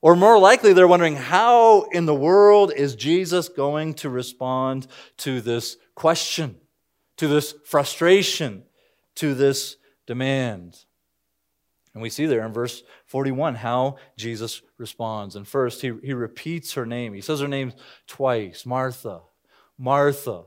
Or 0.00 0.14
more 0.14 0.38
likely, 0.38 0.74
they're 0.74 0.86
wondering, 0.86 1.16
how 1.16 1.82
in 1.92 2.06
the 2.06 2.14
world 2.14 2.72
is 2.72 2.94
Jesus 2.94 3.48
going 3.48 3.94
to 3.94 4.08
respond 4.08 4.86
to 5.18 5.40
this 5.40 5.76
question? 5.94 6.56
To 7.18 7.28
this 7.28 7.54
frustration, 7.64 8.64
to 9.16 9.34
this 9.34 9.76
demand. 10.06 10.84
And 11.94 12.02
we 12.02 12.10
see 12.10 12.26
there 12.26 12.46
in 12.46 12.52
verse 12.52 12.82
41 13.06 13.56
how 13.56 13.96
Jesus 14.16 14.62
responds. 14.78 15.36
And 15.36 15.46
first, 15.46 15.82
he, 15.82 15.92
he 16.02 16.14
repeats 16.14 16.74
her 16.74 16.86
name. 16.86 17.12
He 17.12 17.20
says 17.20 17.40
her 17.40 17.48
name 17.48 17.72
twice 18.06 18.64
Martha, 18.64 19.20
Martha. 19.76 20.44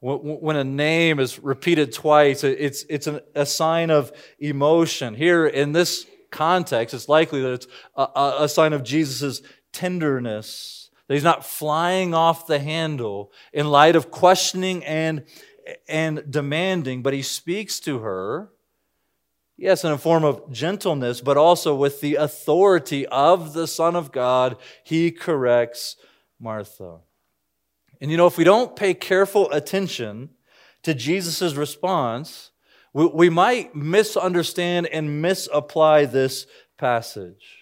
When 0.00 0.56
a 0.56 0.64
name 0.64 1.20
is 1.20 1.38
repeated 1.38 1.92
twice, 1.92 2.42
it's, 2.42 2.84
it's 2.88 3.06
a 3.06 3.46
sign 3.46 3.90
of 3.90 4.10
emotion. 4.40 5.14
Here 5.14 5.46
in 5.46 5.70
this 5.70 6.04
context, 6.32 6.92
it's 6.92 7.08
likely 7.08 7.40
that 7.42 7.52
it's 7.52 7.66
a, 7.94 8.34
a 8.40 8.48
sign 8.48 8.72
of 8.72 8.82
Jesus' 8.82 9.42
tenderness, 9.72 10.90
that 11.06 11.14
he's 11.14 11.22
not 11.22 11.46
flying 11.46 12.14
off 12.14 12.48
the 12.48 12.58
handle 12.58 13.30
in 13.52 13.68
light 13.68 13.94
of 13.94 14.10
questioning 14.10 14.84
and 14.84 15.22
and 15.88 16.30
demanding, 16.30 17.02
but 17.02 17.12
he 17.12 17.22
speaks 17.22 17.80
to 17.80 18.00
her, 18.00 18.50
yes, 19.56 19.84
in 19.84 19.92
a 19.92 19.98
form 19.98 20.24
of 20.24 20.50
gentleness, 20.50 21.20
but 21.20 21.36
also 21.36 21.74
with 21.74 22.00
the 22.00 22.16
authority 22.16 23.06
of 23.06 23.52
the 23.52 23.66
Son 23.66 23.94
of 23.94 24.12
God, 24.12 24.56
he 24.84 25.10
corrects 25.10 25.96
Martha. 26.40 26.98
And 28.00 28.10
you 28.10 28.16
know, 28.16 28.26
if 28.26 28.36
we 28.36 28.44
don't 28.44 28.74
pay 28.74 28.94
careful 28.94 29.50
attention 29.52 30.30
to 30.82 30.94
Jesus' 30.94 31.54
response, 31.54 32.50
we, 32.92 33.06
we 33.06 33.30
might 33.30 33.74
misunderstand 33.76 34.86
and 34.88 35.22
misapply 35.22 36.04
this 36.04 36.46
passage. 36.76 37.58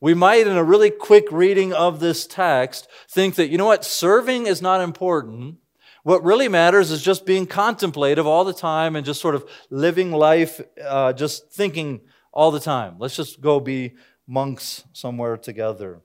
We 0.00 0.14
might, 0.14 0.46
in 0.46 0.56
a 0.56 0.64
really 0.64 0.90
quick 0.90 1.26
reading 1.30 1.72
of 1.72 2.00
this 2.00 2.26
text, 2.26 2.88
think 3.10 3.34
that, 3.34 3.48
you 3.48 3.58
know 3.58 3.66
what, 3.66 3.84
serving 3.84 4.46
is 4.46 4.62
not 4.62 4.80
important 4.80 5.56
what 6.02 6.24
really 6.24 6.48
matters 6.48 6.90
is 6.90 7.02
just 7.02 7.26
being 7.26 7.46
contemplative 7.46 8.26
all 8.26 8.44
the 8.44 8.52
time 8.52 8.96
and 8.96 9.04
just 9.04 9.20
sort 9.20 9.34
of 9.34 9.48
living 9.70 10.12
life, 10.12 10.60
uh, 10.82 11.12
just 11.12 11.50
thinking 11.50 12.00
all 12.32 12.50
the 12.50 12.60
time. 12.60 12.96
Let's 12.98 13.16
just 13.16 13.40
go 13.40 13.60
be 13.60 13.94
monks 14.26 14.84
somewhere 14.92 15.36
together. 15.36 16.00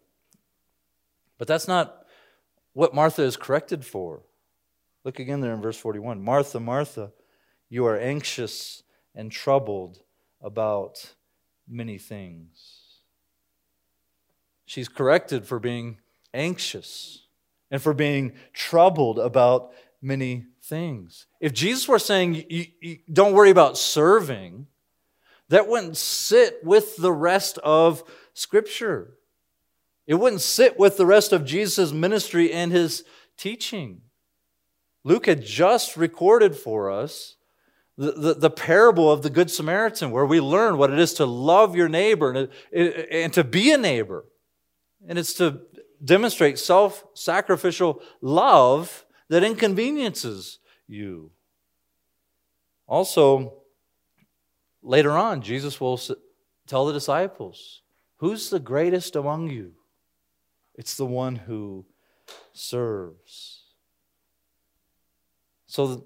But 1.37 1.47
that's 1.47 1.67
not 1.67 2.05
what 2.73 2.95
Martha 2.95 3.23
is 3.23 3.37
corrected 3.37 3.85
for. 3.85 4.23
Look 5.03 5.19
again 5.19 5.41
there 5.41 5.53
in 5.53 5.61
verse 5.61 5.77
41. 5.77 6.23
Martha, 6.23 6.59
Martha, 6.59 7.11
you 7.69 7.85
are 7.85 7.97
anxious 7.97 8.83
and 9.13 9.31
troubled 9.31 9.99
about 10.41 11.13
many 11.67 11.97
things. 11.97 12.79
She's 14.65 14.87
corrected 14.87 15.45
for 15.45 15.59
being 15.59 15.97
anxious 16.33 17.22
and 17.73 17.81
for 17.81 17.95
being 17.95 18.33
troubled 18.53 19.17
about 19.17 19.71
many 19.99 20.45
things. 20.61 21.25
If 21.41 21.53
Jesus 21.53 21.87
were 21.87 21.97
saying, 21.97 22.45
you, 22.47 22.67
you, 22.79 22.99
don't 23.11 23.33
worry 23.33 23.49
about 23.49 23.79
serving, 23.79 24.67
that 25.49 25.67
wouldn't 25.67 25.97
sit 25.97 26.63
with 26.63 26.95
the 26.97 27.11
rest 27.11 27.57
of 27.63 28.03
Scripture. 28.35 29.15
It 30.05 30.13
wouldn't 30.13 30.41
sit 30.41 30.77
with 30.77 30.97
the 30.97 31.07
rest 31.07 31.33
of 31.33 31.45
Jesus' 31.45 31.91
ministry 31.91 32.53
and 32.53 32.71
his 32.71 33.05
teaching. 33.37 34.01
Luke 35.03 35.25
had 35.25 35.43
just 35.43 35.97
recorded 35.97 36.55
for 36.55 36.91
us 36.91 37.37
the, 37.97 38.11
the, 38.11 38.33
the, 38.35 38.49
parable 38.51 39.11
of 39.11 39.23
the 39.23 39.31
Good 39.31 39.49
Samaritan, 39.49 40.11
where 40.11 40.27
we 40.27 40.39
learn 40.39 40.77
what 40.77 40.91
it 40.91 40.99
is 40.99 41.15
to 41.15 41.25
love 41.25 41.75
your 41.75 41.89
neighbor 41.89 42.31
and, 42.31 42.49
and 42.71 43.33
to 43.33 43.43
be 43.43 43.71
a 43.71 43.79
neighbor. 43.79 44.25
And 45.07 45.17
it's 45.17 45.33
to 45.35 45.61
demonstrate 46.03 46.59
self 46.59 47.05
sacrificial 47.13 48.01
love 48.21 49.05
that 49.29 49.43
inconveniences 49.43 50.59
you. 50.87 51.31
Also, 52.87 53.53
later 54.81 55.11
on, 55.11 55.41
Jesus 55.41 55.79
will 55.79 55.99
tell 56.67 56.85
the 56.85 56.93
disciples, 56.93 57.81
Who's 58.17 58.49
the 58.49 58.59
greatest 58.59 59.15
among 59.15 59.49
you? 59.49 59.73
It's 60.75 60.95
the 60.95 61.05
one 61.05 61.35
who 61.35 61.85
serves. 62.51 63.63
So, 65.67 66.05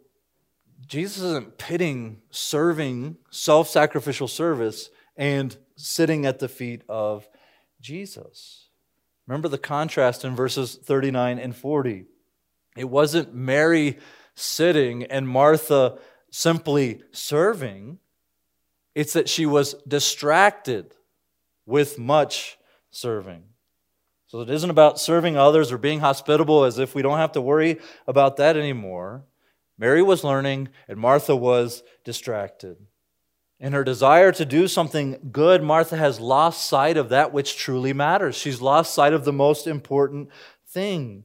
Jesus 0.85 1.23
isn't 1.23 1.57
pitting 1.57 2.21
serving, 2.29 3.17
self 3.29 3.67
sacrificial 3.67 4.27
service, 4.27 4.89
and 5.15 5.57
sitting 5.75 6.25
at 6.25 6.39
the 6.39 6.47
feet 6.47 6.83
of 6.87 7.27
Jesus. 7.81 8.66
Remember 9.27 9.49
the 9.49 9.57
contrast 9.57 10.23
in 10.23 10.35
verses 10.35 10.75
39 10.75 11.37
and 11.37 11.55
40. 11.55 12.05
It 12.77 12.89
wasn't 12.89 13.33
Mary 13.33 13.97
sitting 14.35 15.03
and 15.03 15.27
Martha 15.27 15.97
simply 16.31 17.01
serving, 17.11 17.99
it's 18.93 19.13
that 19.13 19.29
she 19.29 19.45
was 19.45 19.73
distracted 19.87 20.93
with 21.65 21.97
much 21.97 22.57
serving. 22.89 23.43
So 24.27 24.41
it 24.41 24.49
isn't 24.49 24.69
about 24.69 24.99
serving 24.99 25.37
others 25.37 25.71
or 25.71 25.77
being 25.77 25.99
hospitable 25.99 26.63
as 26.65 26.79
if 26.79 26.93
we 26.93 27.01
don't 27.01 27.17
have 27.17 27.31
to 27.33 27.41
worry 27.41 27.79
about 28.07 28.37
that 28.37 28.57
anymore. 28.57 29.23
Mary 29.77 30.01
was 30.01 30.23
learning 30.23 30.69
and 30.87 30.99
Martha 30.99 31.35
was 31.35 31.83
distracted. 32.03 32.77
In 33.59 33.73
her 33.73 33.83
desire 33.83 34.31
to 34.33 34.45
do 34.45 34.67
something 34.67 35.29
good, 35.31 35.63
Martha 35.63 35.97
has 35.97 36.19
lost 36.19 36.65
sight 36.65 36.95
of 36.95 37.09
that 37.09 37.33
which 37.33 37.57
truly 37.57 37.91
matters. 37.91 38.35
She's 38.35 38.61
lost 38.61 38.93
sight 38.93 39.13
of 39.13 39.25
the 39.25 39.33
most 39.33 39.65
important 39.65 40.29
thing. 40.67 41.23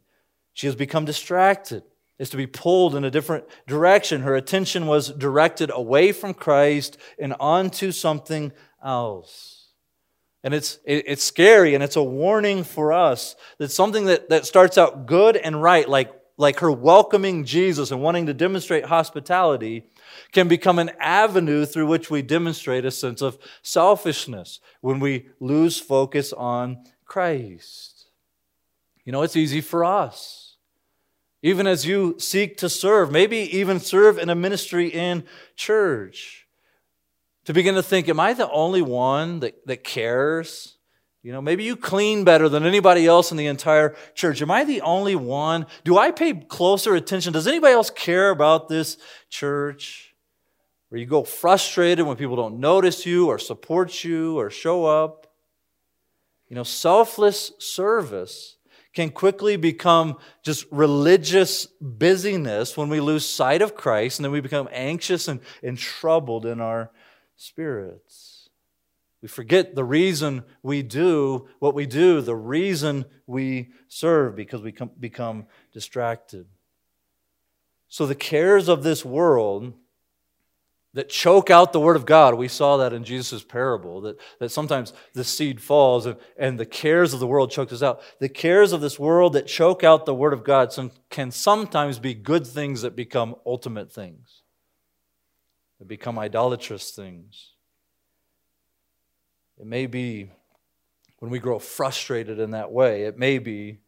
She 0.54 0.66
has 0.66 0.74
become 0.74 1.04
distracted, 1.04 1.82
is 2.18 2.30
to 2.30 2.38
be 2.38 2.46
pulled 2.46 2.94
in 2.94 3.04
a 3.04 3.10
different 3.10 3.44
direction. 3.66 4.22
Her 4.22 4.34
attention 4.34 4.86
was 4.86 5.08
directed 5.08 5.70
away 5.70 6.12
from 6.12 6.32
Christ 6.32 6.96
and 7.18 7.34
onto 7.38 7.92
something 7.92 8.52
else. 8.82 9.68
And 10.42 10.54
it's, 10.54 10.78
it's 10.86 11.22
scary 11.22 11.74
and 11.74 11.84
it's 11.84 11.96
a 11.96 12.02
warning 12.02 12.64
for 12.64 12.92
us 12.92 13.36
that 13.58 13.70
something 13.70 14.06
that, 14.06 14.30
that 14.30 14.46
starts 14.46 14.76
out 14.76 15.06
good 15.06 15.36
and 15.36 15.62
right, 15.62 15.88
like, 15.88 16.12
like 16.36 16.60
her 16.60 16.72
welcoming 16.72 17.44
Jesus 17.44 17.90
and 17.90 18.02
wanting 18.02 18.26
to 18.26 18.34
demonstrate 18.34 18.86
hospitality, 18.86 19.84
can 20.32 20.48
become 20.48 20.78
an 20.78 20.90
avenue 20.98 21.64
through 21.64 21.86
which 21.86 22.10
we 22.10 22.22
demonstrate 22.22 22.84
a 22.84 22.90
sense 22.90 23.22
of 23.22 23.38
selfishness 23.62 24.60
when 24.80 25.00
we 25.00 25.28
lose 25.40 25.78
focus 25.80 26.32
on 26.32 26.84
Christ. 27.04 28.06
You 29.04 29.12
know, 29.12 29.22
it's 29.22 29.36
easy 29.36 29.60
for 29.60 29.84
us 29.84 30.42
even 31.42 31.66
as 31.66 31.84
you 31.84 32.14
seek 32.18 32.56
to 32.58 32.68
serve, 32.68 33.10
maybe 33.10 33.38
even 33.56 33.80
serve 33.80 34.18
in 34.18 34.30
a 34.30 34.34
ministry 34.34 34.86
in 34.86 35.24
church, 35.56 36.46
to 37.44 37.52
begin 37.52 37.74
to 37.74 37.82
think, 37.82 38.08
Am 38.08 38.20
I 38.20 38.32
the 38.32 38.50
only 38.50 38.82
one 38.82 39.40
that, 39.40 39.66
that 39.66 39.82
cares? 39.82 40.76
You 41.22 41.30
know, 41.30 41.40
maybe 41.40 41.62
you 41.62 41.76
clean 41.76 42.24
better 42.24 42.48
than 42.48 42.66
anybody 42.66 43.06
else 43.06 43.30
in 43.30 43.36
the 43.36 43.46
entire 43.46 43.94
church. 44.14 44.42
Am 44.42 44.50
I 44.50 44.64
the 44.64 44.80
only 44.80 45.14
one? 45.14 45.66
Do 45.84 45.96
I 45.96 46.10
pay 46.10 46.34
closer 46.34 46.96
attention? 46.96 47.32
Does 47.32 47.46
anybody 47.46 47.72
else 47.74 47.90
care 47.90 48.30
about 48.30 48.68
this 48.68 48.96
church? 49.30 50.14
Where 50.88 51.00
you 51.00 51.06
go 51.06 51.22
frustrated 51.22 52.06
when 52.06 52.16
people 52.16 52.36
don't 52.36 52.58
notice 52.58 53.06
you 53.06 53.28
or 53.28 53.38
support 53.38 54.02
you 54.02 54.38
or 54.38 54.50
show 54.50 54.84
up. 54.84 55.28
You 56.48 56.56
know, 56.56 56.64
selfless 56.64 57.52
service 57.58 58.56
can 58.92 59.10
quickly 59.10 59.56
become 59.56 60.18
just 60.42 60.66
religious 60.70 61.66
busyness 61.80 62.76
when 62.76 62.88
we 62.88 63.00
lose 63.00 63.24
sight 63.24 63.62
of 63.62 63.74
Christ 63.74 64.18
and 64.18 64.24
then 64.24 64.32
we 64.32 64.40
become 64.40 64.68
anxious 64.72 65.28
and, 65.28 65.40
and 65.62 65.78
troubled 65.78 66.44
in 66.44 66.60
our 66.60 66.90
spirits. 67.36 68.31
We 69.22 69.28
forget 69.28 69.76
the 69.76 69.84
reason 69.84 70.42
we 70.64 70.82
do 70.82 71.48
what 71.60 71.74
we 71.74 71.86
do, 71.86 72.20
the 72.20 72.34
reason 72.34 73.04
we 73.26 73.70
serve, 73.86 74.34
because 74.34 74.60
we 74.60 74.74
become 74.98 75.46
distracted. 75.72 76.46
So 77.88 78.04
the 78.04 78.16
cares 78.16 78.68
of 78.68 78.82
this 78.82 79.04
world 79.04 79.74
that 80.94 81.08
choke 81.08 81.50
out 81.50 81.72
the 81.72 81.80
word 81.80 81.96
of 81.96 82.04
God, 82.04 82.34
we 82.34 82.48
saw 82.48 82.78
that 82.78 82.92
in 82.92 83.04
Jesus' 83.04 83.44
parable, 83.44 84.00
that, 84.02 84.16
that 84.40 84.50
sometimes 84.50 84.92
the 85.14 85.24
seed 85.24 85.62
falls 85.62 86.04
and, 86.04 86.16
and 86.36 86.58
the 86.58 86.66
cares 86.66 87.14
of 87.14 87.20
the 87.20 87.26
world 87.26 87.50
choke 87.50 87.72
us 87.72 87.82
out. 87.82 88.02
The 88.18 88.28
cares 88.28 88.72
of 88.72 88.80
this 88.80 88.98
world 88.98 89.34
that 89.34 89.46
choke 89.46 89.84
out 89.84 90.04
the 90.04 90.14
word 90.14 90.32
of 90.32 90.44
God 90.44 90.72
some, 90.72 90.90
can 91.08 91.30
sometimes 91.30 91.98
be 91.98 92.12
good 92.12 92.46
things 92.46 92.82
that 92.82 92.96
become 92.96 93.36
ultimate 93.46 93.92
things, 93.92 94.42
that 95.78 95.88
become 95.88 96.18
idolatrous 96.18 96.90
things. 96.90 97.52
It 99.62 99.68
may 99.68 99.86
be 99.86 100.28
when 101.20 101.30
we 101.30 101.38
grow 101.38 101.60
frustrated 101.60 102.40
in 102.40 102.50
that 102.50 102.72
way, 102.72 103.04
it 103.04 103.16
may 103.16 103.38
be 103.38 103.78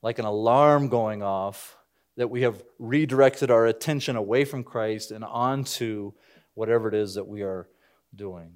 like 0.00 0.20
an 0.20 0.24
alarm 0.24 0.88
going 0.88 1.20
off 1.20 1.76
that 2.16 2.30
we 2.30 2.42
have 2.42 2.62
redirected 2.78 3.50
our 3.50 3.66
attention 3.66 4.14
away 4.14 4.44
from 4.44 4.62
Christ 4.62 5.10
and 5.10 5.24
onto 5.24 6.12
whatever 6.54 6.86
it 6.86 6.94
is 6.94 7.14
that 7.14 7.26
we 7.26 7.42
are 7.42 7.68
doing. 8.14 8.52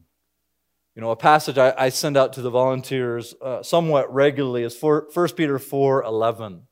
You 0.94 1.02
know, 1.02 1.10
a 1.10 1.16
passage 1.16 1.58
I, 1.58 1.74
I 1.76 1.88
send 1.88 2.16
out 2.16 2.34
to 2.34 2.40
the 2.40 2.50
volunteers 2.50 3.34
uh, 3.42 3.64
somewhat 3.64 4.14
regularly 4.14 4.62
is 4.62 4.80
1 4.80 5.08
Peter 5.36 5.58
4 5.58 6.04
11. 6.04 6.68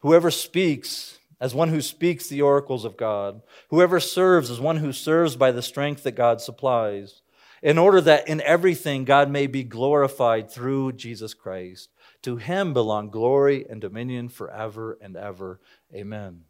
Whoever 0.00 0.30
speaks 0.30 1.18
as 1.40 1.54
one 1.54 1.70
who 1.70 1.80
speaks 1.80 2.26
the 2.26 2.42
oracles 2.42 2.84
of 2.84 2.98
God, 2.98 3.40
whoever 3.70 4.00
serves 4.00 4.50
as 4.50 4.60
one 4.60 4.76
who 4.76 4.92
serves 4.92 5.34
by 5.34 5.50
the 5.50 5.62
strength 5.62 6.02
that 6.02 6.12
God 6.12 6.42
supplies, 6.42 7.22
in 7.64 7.78
order 7.78 7.98
that 8.02 8.28
in 8.28 8.42
everything 8.42 9.04
God 9.04 9.30
may 9.30 9.46
be 9.46 9.64
glorified 9.64 10.50
through 10.50 10.92
Jesus 10.92 11.32
Christ. 11.32 11.88
To 12.22 12.36
him 12.36 12.74
belong 12.74 13.08
glory 13.08 13.66
and 13.68 13.80
dominion 13.80 14.28
forever 14.28 14.98
and 15.00 15.16
ever. 15.16 15.60
Amen. 15.92 16.42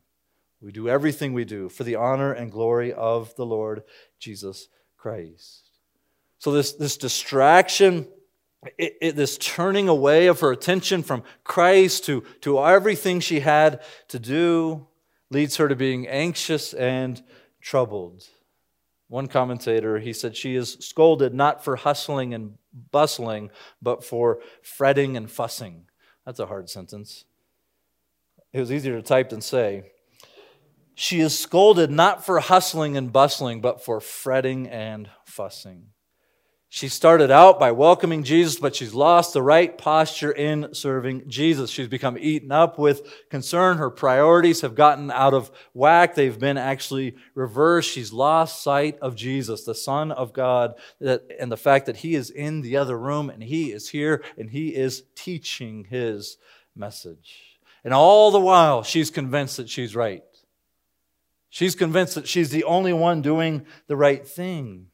We 0.61 0.73
do 0.73 0.89
everything 0.89 1.33
we 1.33 1.45
do 1.45 1.69
for 1.69 1.85
the 1.85 1.95
honor 1.95 2.33
and 2.33 2.51
glory 2.51 2.93
of 2.93 3.35
the 3.37 3.47
Lord 3.47 3.85
Jesus 4.19 4.67
Christ. 4.97 5.71
So, 6.39 6.51
this, 6.51 6.73
this 6.73 6.97
distraction, 6.97 8.09
it, 8.77 8.97
it, 9.01 9.17
this 9.17 9.39
turning 9.39 9.89
away 9.89 10.27
of 10.27 10.41
her 10.41 10.51
attention 10.51 11.05
from 11.05 11.23
Christ 11.45 12.07
to, 12.07 12.25
to 12.41 12.61
everything 12.61 13.21
she 13.21 13.41
had 13.41 13.83
to 14.09 14.19
do, 14.19 14.87
leads 15.31 15.57
her 15.57 15.69
to 15.69 15.77
being 15.77 16.09
anxious 16.09 16.75
and 16.75 17.23
troubled. 17.61 18.25
One 19.15 19.29
commentator, 19.29 20.01
he 20.01 20.13
said, 20.13 20.35
she 20.35 20.57
is 20.57 20.73
scolded 20.81 21.33
not 21.33 21.63
for 21.63 21.77
hustling 21.77 22.35
and 22.35 22.59
bustling, 22.91 23.53
but 23.81 24.03
for 24.03 24.41
fretting 24.61 25.17
and 25.17 25.31
fussing. 25.31 25.87
That's 26.27 26.41
a 26.41 26.47
hard 26.47 26.69
sentence. 26.69 27.25
It 28.53 28.59
was 28.59 28.73
easier 28.73 28.97
to 28.97 29.03
type 29.03 29.29
than 29.29 29.41
say. 29.41 29.93
She 30.97 31.21
is 31.21 31.39
scolded 31.39 31.93
not 31.93 32.27
for 32.27 32.41
hustling 32.41 32.97
and 32.97 33.13
bustling, 33.13 33.61
but 33.61 33.85
for 33.85 34.01
fretting 34.01 34.67
and 34.69 35.09
fussing. 35.27 35.91
She 36.75 36.89
started 36.89 37.31
out 37.31 37.61
by 37.61 37.71
welcoming 37.71 38.25
Jesus, 38.25 38.59
but 38.59 38.75
she's 38.75 38.95
lost 38.95 39.33
the 39.33 39.45
right 39.45 39.79
posture 39.79 40.33
in 40.33 40.75
serving 40.75 41.29
Jesus. 41.29 41.71
She's 41.71 41.87
become 41.87 42.19
eaten 42.19 42.51
up 42.51 42.81
with 42.81 43.29
concern. 43.31 43.79
Her 43.79 43.91
priorities 43.91 44.63
have 44.63 44.75
gotten 44.75 45.13
out 45.13 45.35
of 45.35 45.53
whack. 45.73 46.17
They've 46.17 46.37
been 46.37 46.59
actually 46.59 47.15
reversed. 47.37 47.93
She's 47.93 48.13
lost 48.13 48.61
sight 48.61 48.99
of 48.99 49.15
Jesus, 49.15 49.63
the 49.63 49.73
Son 49.77 50.11
of 50.11 50.33
God, 50.33 50.75
and 51.01 51.53
the 51.53 51.57
fact 51.57 51.87
that 51.87 51.99
He 51.99 52.17
is 52.17 52.29
in 52.29 52.61
the 52.61 52.77
other 52.77 52.99
room 52.99 53.31
and 53.31 53.41
He 53.41 53.71
is 53.71 53.91
here 53.91 54.25
and 54.37 54.51
He 54.51 54.75
is 54.75 55.05
teaching 55.15 55.85
His 55.85 56.39
message. 56.75 57.57
And 57.85 57.95
all 57.95 58.33
the 58.33 58.41
while, 58.41 58.83
she's 58.83 59.13
convinced 59.13 59.59
that 59.59 59.69
she's 59.69 59.95
right. 59.95 60.25
She's 61.51 61.77
convinced 61.77 62.17
that 62.17 62.27
she's 62.27 62.51
the 62.51 62.65
only 62.65 62.93
one 62.93 63.23
doing 63.23 63.65
the 63.87 63.97
right 63.97 64.27
thing. 64.27 64.89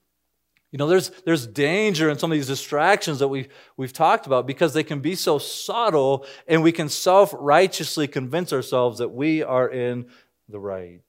You 0.73 0.79
know, 0.79 0.87
there's, 0.87 1.11
there's 1.25 1.47
danger 1.47 2.11
in 2.11 2.19
some 2.19 2.31
of 2.31 2.39
these 2.39 2.47
distractions 2.47 3.19
that 3.19 3.29
we've, 3.29 3.49
we've 3.77 3.93
talked 3.93 4.27
about 4.27 4.47
because 4.47 4.73
they 4.73 4.85
can 4.85 5.01
be 5.01 5.17
so 5.17 5.39
subtle 5.39 6.25
and 6.47 6.63
we 6.63 6.71
can 6.71 6.89
self 6.89 7.35
righteously 7.37 8.07
convince 8.07 8.53
ourselves 8.53 8.99
that 8.99 9.09
we 9.09 9.43
are 9.43 9.69
in 9.69 10.07
the 10.49 10.61
right. 10.61 11.01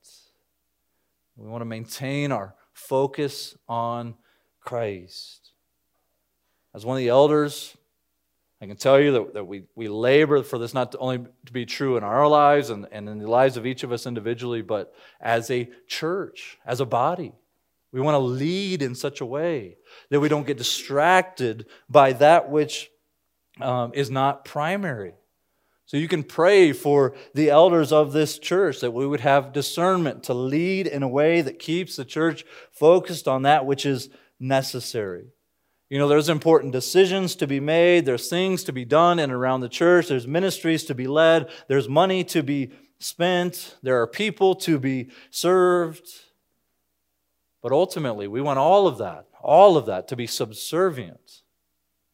We 1.35 1.47
want 1.47 1.61
to 1.61 1.65
maintain 1.65 2.31
our 2.31 2.55
focus 2.73 3.55
on 3.67 4.15
Christ. 4.61 5.51
As 6.73 6.85
one 6.85 6.97
of 6.97 6.99
the 6.99 7.09
elders, 7.09 7.75
I 8.61 8.67
can 8.67 8.77
tell 8.77 8.99
you 8.99 9.11
that, 9.11 9.33
that 9.33 9.45
we, 9.45 9.63
we 9.75 9.89
labor 9.89 10.41
for 10.43 10.57
this 10.57 10.73
not 10.73 10.95
only 10.99 11.25
to 11.45 11.53
be 11.53 11.65
true 11.65 11.97
in 11.97 12.03
our 12.03 12.27
lives 12.27 12.69
and, 12.69 12.87
and 12.91 13.09
in 13.09 13.19
the 13.19 13.29
lives 13.29 13.57
of 13.57 13.65
each 13.65 13.83
of 13.83 13.91
us 13.91 14.05
individually, 14.05 14.61
but 14.61 14.93
as 15.19 15.49
a 15.51 15.69
church, 15.87 16.59
as 16.65 16.79
a 16.79 16.85
body. 16.85 17.33
We 17.91 18.01
want 18.01 18.15
to 18.15 18.19
lead 18.19 18.81
in 18.81 18.95
such 18.95 19.21
a 19.21 19.25
way 19.25 19.77
that 20.09 20.19
we 20.19 20.29
don't 20.29 20.47
get 20.47 20.57
distracted 20.57 21.65
by 21.89 22.13
that 22.13 22.49
which 22.49 22.89
um, 23.59 23.91
is 23.93 24.09
not 24.09 24.45
primary. 24.45 25.13
So 25.85 25.97
you 25.97 26.07
can 26.07 26.23
pray 26.23 26.71
for 26.71 27.15
the 27.33 27.49
elders 27.49 27.91
of 27.91 28.13
this 28.13 28.39
church 28.39 28.79
that 28.79 28.91
we 28.91 29.05
would 29.05 29.19
have 29.19 29.51
discernment 29.51 30.23
to 30.23 30.33
lead 30.33 30.87
in 30.87 31.03
a 31.03 31.07
way 31.07 31.41
that 31.41 31.59
keeps 31.59 31.97
the 31.97 32.05
church 32.05 32.45
focused 32.71 33.27
on 33.27 33.41
that 33.41 33.65
which 33.65 33.85
is 33.85 34.09
necessary. 34.39 35.25
You 35.89 35.99
know, 35.99 36.07
there's 36.07 36.29
important 36.29 36.71
decisions 36.71 37.35
to 37.35 37.47
be 37.47 37.59
made, 37.59 38.05
there's 38.05 38.29
things 38.29 38.63
to 38.63 38.71
be 38.71 38.85
done 38.85 39.19
and 39.19 39.33
around 39.33 39.59
the 39.59 39.67
church, 39.67 40.07
there's 40.07 40.25
ministries 40.25 40.85
to 40.85 40.95
be 40.95 41.07
led, 41.07 41.49
there's 41.67 41.89
money 41.89 42.23
to 42.23 42.41
be 42.41 42.71
spent, 42.99 43.75
there 43.83 44.01
are 44.01 44.07
people 44.07 44.55
to 44.55 44.79
be 44.79 45.09
served. 45.29 46.07
But 47.61 47.71
ultimately, 47.71 48.27
we 48.27 48.41
want 48.41 48.59
all 48.59 48.87
of 48.87 48.97
that, 48.97 49.27
all 49.41 49.77
of 49.77 49.85
that 49.85 50.07
to 50.07 50.15
be 50.15 50.27
subservient 50.27 51.41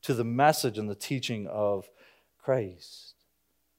to 0.03 0.13
the 0.13 0.23
message 0.23 0.77
and 0.77 0.89
the 0.89 0.95
teaching 0.95 1.47
of 1.47 1.89
Christ. 2.37 3.15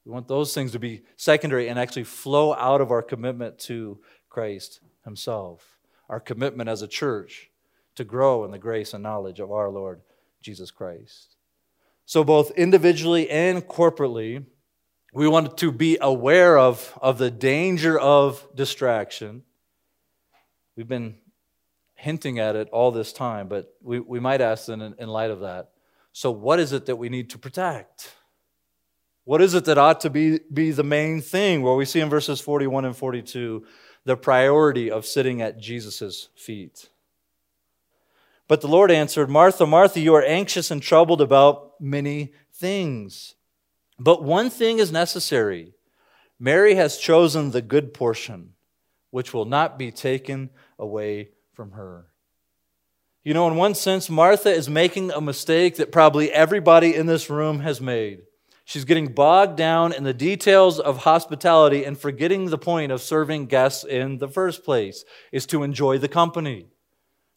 We 0.05 0.11
want 0.11 0.27
those 0.27 0.53
things 0.53 0.71
to 0.71 0.79
be 0.79 1.03
secondary 1.17 1.67
and 1.67 1.77
actually 1.77 2.03
flow 2.03 2.53
out 2.55 2.81
of 2.81 2.91
our 2.91 3.01
commitment 3.01 3.59
to 3.59 3.99
Christ 4.29 4.79
Himself, 5.03 5.77
our 6.07 6.19
commitment 6.19 6.69
as 6.69 6.81
a 6.81 6.87
church 6.87 7.49
to 7.95 8.03
grow 8.03 8.45
in 8.45 8.51
the 8.51 8.57
grace 8.57 8.93
and 8.93 9.03
knowledge 9.03 9.39
of 9.39 9.51
our 9.51 9.69
Lord 9.69 10.01
Jesus 10.41 10.71
Christ. 10.71 11.35
So, 12.05 12.23
both 12.23 12.51
individually 12.51 13.29
and 13.29 13.67
corporately, 13.67 14.45
we 15.13 15.27
want 15.27 15.57
to 15.57 15.71
be 15.71 15.97
aware 16.01 16.57
of, 16.57 16.97
of 17.01 17.17
the 17.17 17.29
danger 17.29 17.99
of 17.99 18.47
distraction. 18.55 19.43
We've 20.75 20.87
been 20.87 21.17
hinting 21.99 22.39
at 22.39 22.55
it 22.55 22.69
all 22.71 22.91
this 22.91 23.11
time, 23.11 23.49
but 23.49 23.73
we, 23.81 23.99
we 23.99 24.19
might 24.19 24.39
ask 24.39 24.69
in, 24.69 24.81
in 24.81 25.09
light 25.09 25.31
of 25.31 25.41
that. 25.41 25.69
So, 26.13 26.31
what 26.31 26.59
is 26.59 26.71
it 26.71 26.85
that 26.85 26.95
we 26.95 27.09
need 27.09 27.29
to 27.31 27.37
protect? 27.37 28.15
What 29.25 29.41
is 29.41 29.53
it 29.53 29.65
that 29.65 29.77
ought 29.77 30.01
to 30.01 30.09
be, 30.09 30.39
be 30.51 30.71
the 30.71 30.83
main 30.83 31.21
thing? 31.21 31.61
Well, 31.61 31.75
we 31.75 31.85
see 31.85 31.99
in 31.99 32.09
verses 32.09 32.39
41 32.39 32.85
and 32.85 32.95
42 32.95 33.65
the 34.05 34.15
priority 34.15 34.89
of 34.89 35.05
sitting 35.05 35.41
at 35.41 35.59
Jesus' 35.59 36.29
feet. 36.35 36.89
But 38.47 38.61
the 38.61 38.67
Lord 38.67 38.89
answered, 38.89 39.29
Martha, 39.29 39.67
Martha, 39.67 39.99
you 39.99 40.15
are 40.15 40.23
anxious 40.23 40.71
and 40.71 40.81
troubled 40.81 41.21
about 41.21 41.73
many 41.79 42.33
things. 42.53 43.35
But 43.99 44.23
one 44.23 44.49
thing 44.49 44.79
is 44.79 44.91
necessary. 44.91 45.73
Mary 46.39 46.75
has 46.75 46.97
chosen 46.97 47.51
the 47.51 47.61
good 47.61 47.93
portion, 47.93 48.53
which 49.11 49.33
will 49.33 49.45
not 49.45 49.77
be 49.77 49.91
taken 49.91 50.49
away 50.79 51.29
from 51.59 51.71
her. 51.71 52.05
You 53.21 53.33
know, 53.33 53.45
in 53.49 53.57
one 53.57 53.75
sense, 53.75 54.09
Martha 54.09 54.49
is 54.49 54.69
making 54.69 55.11
a 55.11 55.19
mistake 55.19 55.75
that 55.75 55.91
probably 55.91 56.31
everybody 56.31 56.95
in 56.95 57.05
this 57.05 57.29
room 57.29 57.59
has 57.59 57.81
made. 57.81 58.21
She's 58.63 58.85
getting 58.85 59.11
bogged 59.11 59.57
down 59.57 59.91
in 59.91 60.05
the 60.05 60.13
details 60.13 60.79
of 60.79 60.99
hospitality 60.99 61.83
and 61.83 61.99
forgetting 61.99 62.45
the 62.45 62.57
point 62.57 62.93
of 62.93 63.01
serving 63.01 63.47
guests 63.47 63.83
in 63.83 64.19
the 64.19 64.29
first 64.29 64.63
place 64.63 65.03
is 65.33 65.45
to 65.47 65.63
enjoy 65.63 65.97
the 65.97 66.07
company. 66.07 66.67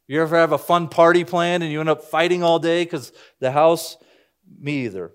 You 0.06 0.22
ever 0.22 0.36
have 0.36 0.52
a 0.52 0.58
fun 0.58 0.86
party 0.86 1.24
planned 1.24 1.64
and 1.64 1.72
you 1.72 1.80
end 1.80 1.88
up 1.88 2.04
fighting 2.04 2.44
all 2.44 2.60
day 2.60 2.84
because 2.84 3.12
the 3.40 3.50
house, 3.50 3.96
me 4.56 4.84
either. 4.84 5.10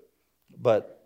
But, 0.54 1.02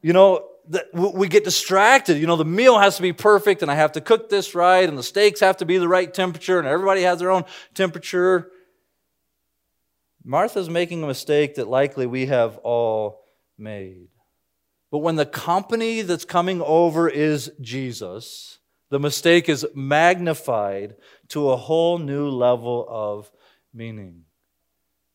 you 0.00 0.14
know, 0.14 0.48
we 0.92 1.28
get 1.28 1.44
distracted. 1.44 2.18
You 2.18 2.26
know, 2.26 2.36
the 2.36 2.44
meal 2.44 2.78
has 2.78 2.96
to 2.96 3.02
be 3.02 3.12
perfect, 3.12 3.62
and 3.62 3.70
I 3.70 3.74
have 3.74 3.92
to 3.92 4.00
cook 4.00 4.28
this 4.28 4.54
right, 4.54 4.88
and 4.88 4.96
the 4.96 5.02
steaks 5.02 5.40
have 5.40 5.58
to 5.58 5.64
be 5.64 5.78
the 5.78 5.88
right 5.88 6.12
temperature, 6.12 6.58
and 6.58 6.66
everybody 6.66 7.02
has 7.02 7.18
their 7.18 7.30
own 7.30 7.44
temperature. 7.74 8.50
Martha's 10.24 10.70
making 10.70 11.02
a 11.02 11.06
mistake 11.06 11.56
that 11.56 11.68
likely 11.68 12.06
we 12.06 12.26
have 12.26 12.56
all 12.58 13.24
made. 13.58 14.08
But 14.90 14.98
when 14.98 15.16
the 15.16 15.26
company 15.26 16.02
that's 16.02 16.24
coming 16.24 16.62
over 16.62 17.08
is 17.08 17.52
Jesus, 17.60 18.58
the 18.90 19.00
mistake 19.00 19.48
is 19.48 19.66
magnified 19.74 20.94
to 21.28 21.50
a 21.50 21.56
whole 21.56 21.98
new 21.98 22.28
level 22.28 22.86
of 22.88 23.30
meaning. 23.72 24.23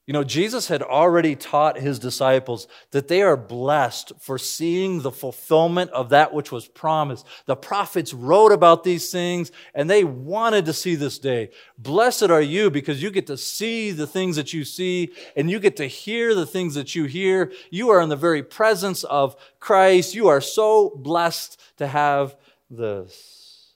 You 0.10 0.14
know, 0.14 0.24
Jesus 0.24 0.70
had 0.70 0.82
already 0.82 1.36
taught 1.36 1.78
his 1.78 2.00
disciples 2.00 2.68
that 2.90 3.10
they 3.10 3.22
are 3.22 3.38
blessed 3.38 4.14
for 4.20 4.40
seeing 4.40 5.04
the 5.04 5.12
fulfillment 5.12 5.92
of 5.92 6.10
that 6.10 6.34
which 6.34 6.52
was 6.52 6.68
promised. 6.68 7.28
The 7.46 7.56
prophets 7.56 8.12
wrote 8.12 8.52
about 8.52 8.84
these 8.84 9.12
things 9.12 9.52
and 9.76 9.88
they 9.88 10.04
wanted 10.04 10.66
to 10.66 10.74
see 10.74 10.96
this 10.96 11.20
day. 11.20 11.52
Blessed 11.78 12.32
are 12.32 12.42
you 12.42 12.72
because 12.72 13.04
you 13.04 13.12
get 13.12 13.28
to 13.28 13.38
see 13.38 13.92
the 13.92 14.08
things 14.08 14.36
that 14.38 14.52
you 14.52 14.66
see 14.66 15.14
and 15.36 15.48
you 15.48 15.60
get 15.60 15.78
to 15.78 15.86
hear 15.86 16.34
the 16.34 16.48
things 16.48 16.74
that 16.74 16.96
you 16.96 17.06
hear. 17.06 17.52
You 17.70 17.90
are 17.90 18.02
in 18.02 18.10
the 18.10 18.16
very 18.16 18.42
presence 18.42 19.04
of 19.04 19.36
Christ. 19.60 20.16
You 20.16 20.30
are 20.30 20.42
so 20.42 20.90
blessed 20.90 21.62
to 21.78 21.86
have 21.86 22.36
this. 22.68 23.76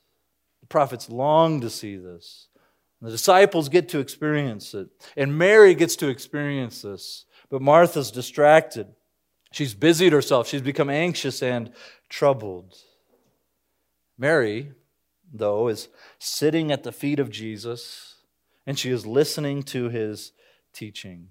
The 0.62 0.67
prophets 0.67 1.12
long 1.12 1.62
to 1.62 1.69
see 1.69 1.96
this. 1.96 2.48
The 3.04 3.12
disciples 3.12 3.68
get 3.68 3.89
to 3.89 4.00
experience 4.00 4.74
it, 4.74 4.88
and 5.18 5.38
Mary 5.38 5.76
gets 5.76 5.98
to 5.98 6.08
experience 6.08 6.84
this. 6.84 7.26
But 7.50 7.62
Martha's 7.62 8.12
distracted. 8.12 8.88
She's 9.52 9.74
busied 9.74 10.13
herself, 10.13 10.48
she's 10.48 10.62
become 10.62 10.89
anxious 10.89 11.44
and 11.44 11.74
troubled. 12.08 12.76
Mary, 14.18 14.72
though, 15.34 15.68
is 15.68 15.89
sitting 16.18 16.72
at 16.72 16.84
the 16.84 16.94
feet 16.94 17.20
of 17.20 17.30
Jesus, 17.30 18.16
and 18.66 18.80
she 18.80 18.89
is 18.89 19.06
listening 19.06 19.63
to 19.63 19.89
his 19.89 20.32
teaching. 20.72 21.28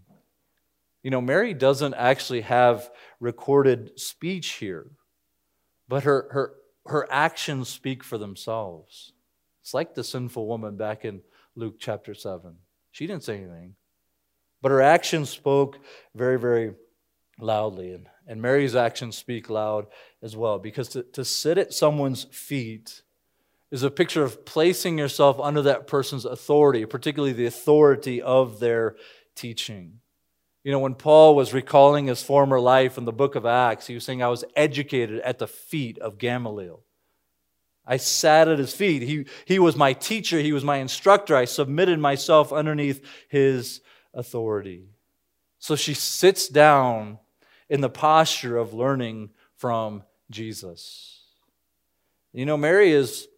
You 1.02 1.10
know, 1.10 1.22
Mary 1.22 1.54
doesn't 1.54 1.94
actually 1.94 2.42
have 2.42 2.90
recorded 3.18 3.98
speech 3.98 4.52
here, 4.56 4.90
but 5.88 6.02
her, 6.02 6.28
her, 6.32 6.54
her 6.84 7.10
actions 7.10 7.70
speak 7.70 8.04
for 8.04 8.18
themselves. 8.18 9.14
It's 9.62 9.72
like 9.72 9.94
the 9.94 10.04
sinful 10.04 10.46
woman 10.46 10.76
back 10.76 11.06
in 11.06 11.22
Luke 11.54 11.76
chapter 11.78 12.14
7. 12.14 12.56
She 12.90 13.06
didn't 13.06 13.24
say 13.24 13.38
anything, 13.38 13.74
but 14.60 14.70
her 14.70 14.82
actions 14.82 15.30
spoke 15.30 15.78
very, 16.14 16.38
very 16.38 16.74
loudly. 17.38 17.92
And, 17.92 18.08
and 18.26 18.40
Mary's 18.40 18.76
actions 18.76 19.16
speak 19.16 19.50
loud 19.50 19.86
as 20.22 20.36
well, 20.36 20.58
because 20.58 20.88
to, 20.90 21.02
to 21.02 21.24
sit 21.24 21.58
at 21.58 21.72
someone's 21.72 22.24
feet 22.24 23.02
is 23.70 23.82
a 23.82 23.90
picture 23.90 24.22
of 24.22 24.44
placing 24.44 24.98
yourself 24.98 25.40
under 25.40 25.62
that 25.62 25.86
person's 25.86 26.24
authority, 26.24 26.84
particularly 26.84 27.32
the 27.32 27.46
authority 27.46 28.20
of 28.20 28.60
their 28.60 28.96
teaching. 29.34 30.00
You 30.62 30.70
know, 30.70 30.78
when 30.78 30.94
Paul 30.94 31.34
was 31.34 31.54
recalling 31.54 32.06
his 32.06 32.22
former 32.22 32.60
life 32.60 32.96
in 32.96 33.04
the 33.04 33.12
book 33.12 33.34
of 33.34 33.46
Acts, 33.46 33.86
he 33.86 33.94
was 33.94 34.04
saying, 34.04 34.22
I 34.22 34.28
was 34.28 34.44
educated 34.54 35.20
at 35.20 35.38
the 35.38 35.48
feet 35.48 35.98
of 35.98 36.18
Gamaliel. 36.18 36.84
I 37.86 37.96
sat 37.96 38.48
at 38.48 38.58
his 38.58 38.74
feet. 38.74 39.02
He, 39.02 39.26
he 39.44 39.58
was 39.58 39.76
my 39.76 39.92
teacher, 39.92 40.38
he 40.38 40.52
was 40.52 40.64
my 40.64 40.76
instructor. 40.76 41.34
I 41.36 41.44
submitted 41.44 41.98
myself 41.98 42.52
underneath 42.52 43.04
his 43.28 43.80
authority. 44.14 44.86
So 45.58 45.76
she 45.76 45.94
sits 45.94 46.48
down 46.48 47.18
in 47.68 47.80
the 47.80 47.88
posture 47.88 48.56
of 48.56 48.74
learning 48.74 49.30
from 49.56 50.02
Jesus. 50.30 51.20
You 52.32 52.46
know, 52.46 52.56
Mary 52.56 52.92
is 52.92 53.28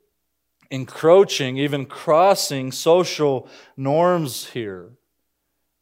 encroaching, 0.70 1.58
even 1.58 1.86
crossing 1.86 2.72
social 2.72 3.48
norms 3.76 4.50
here. 4.50 4.92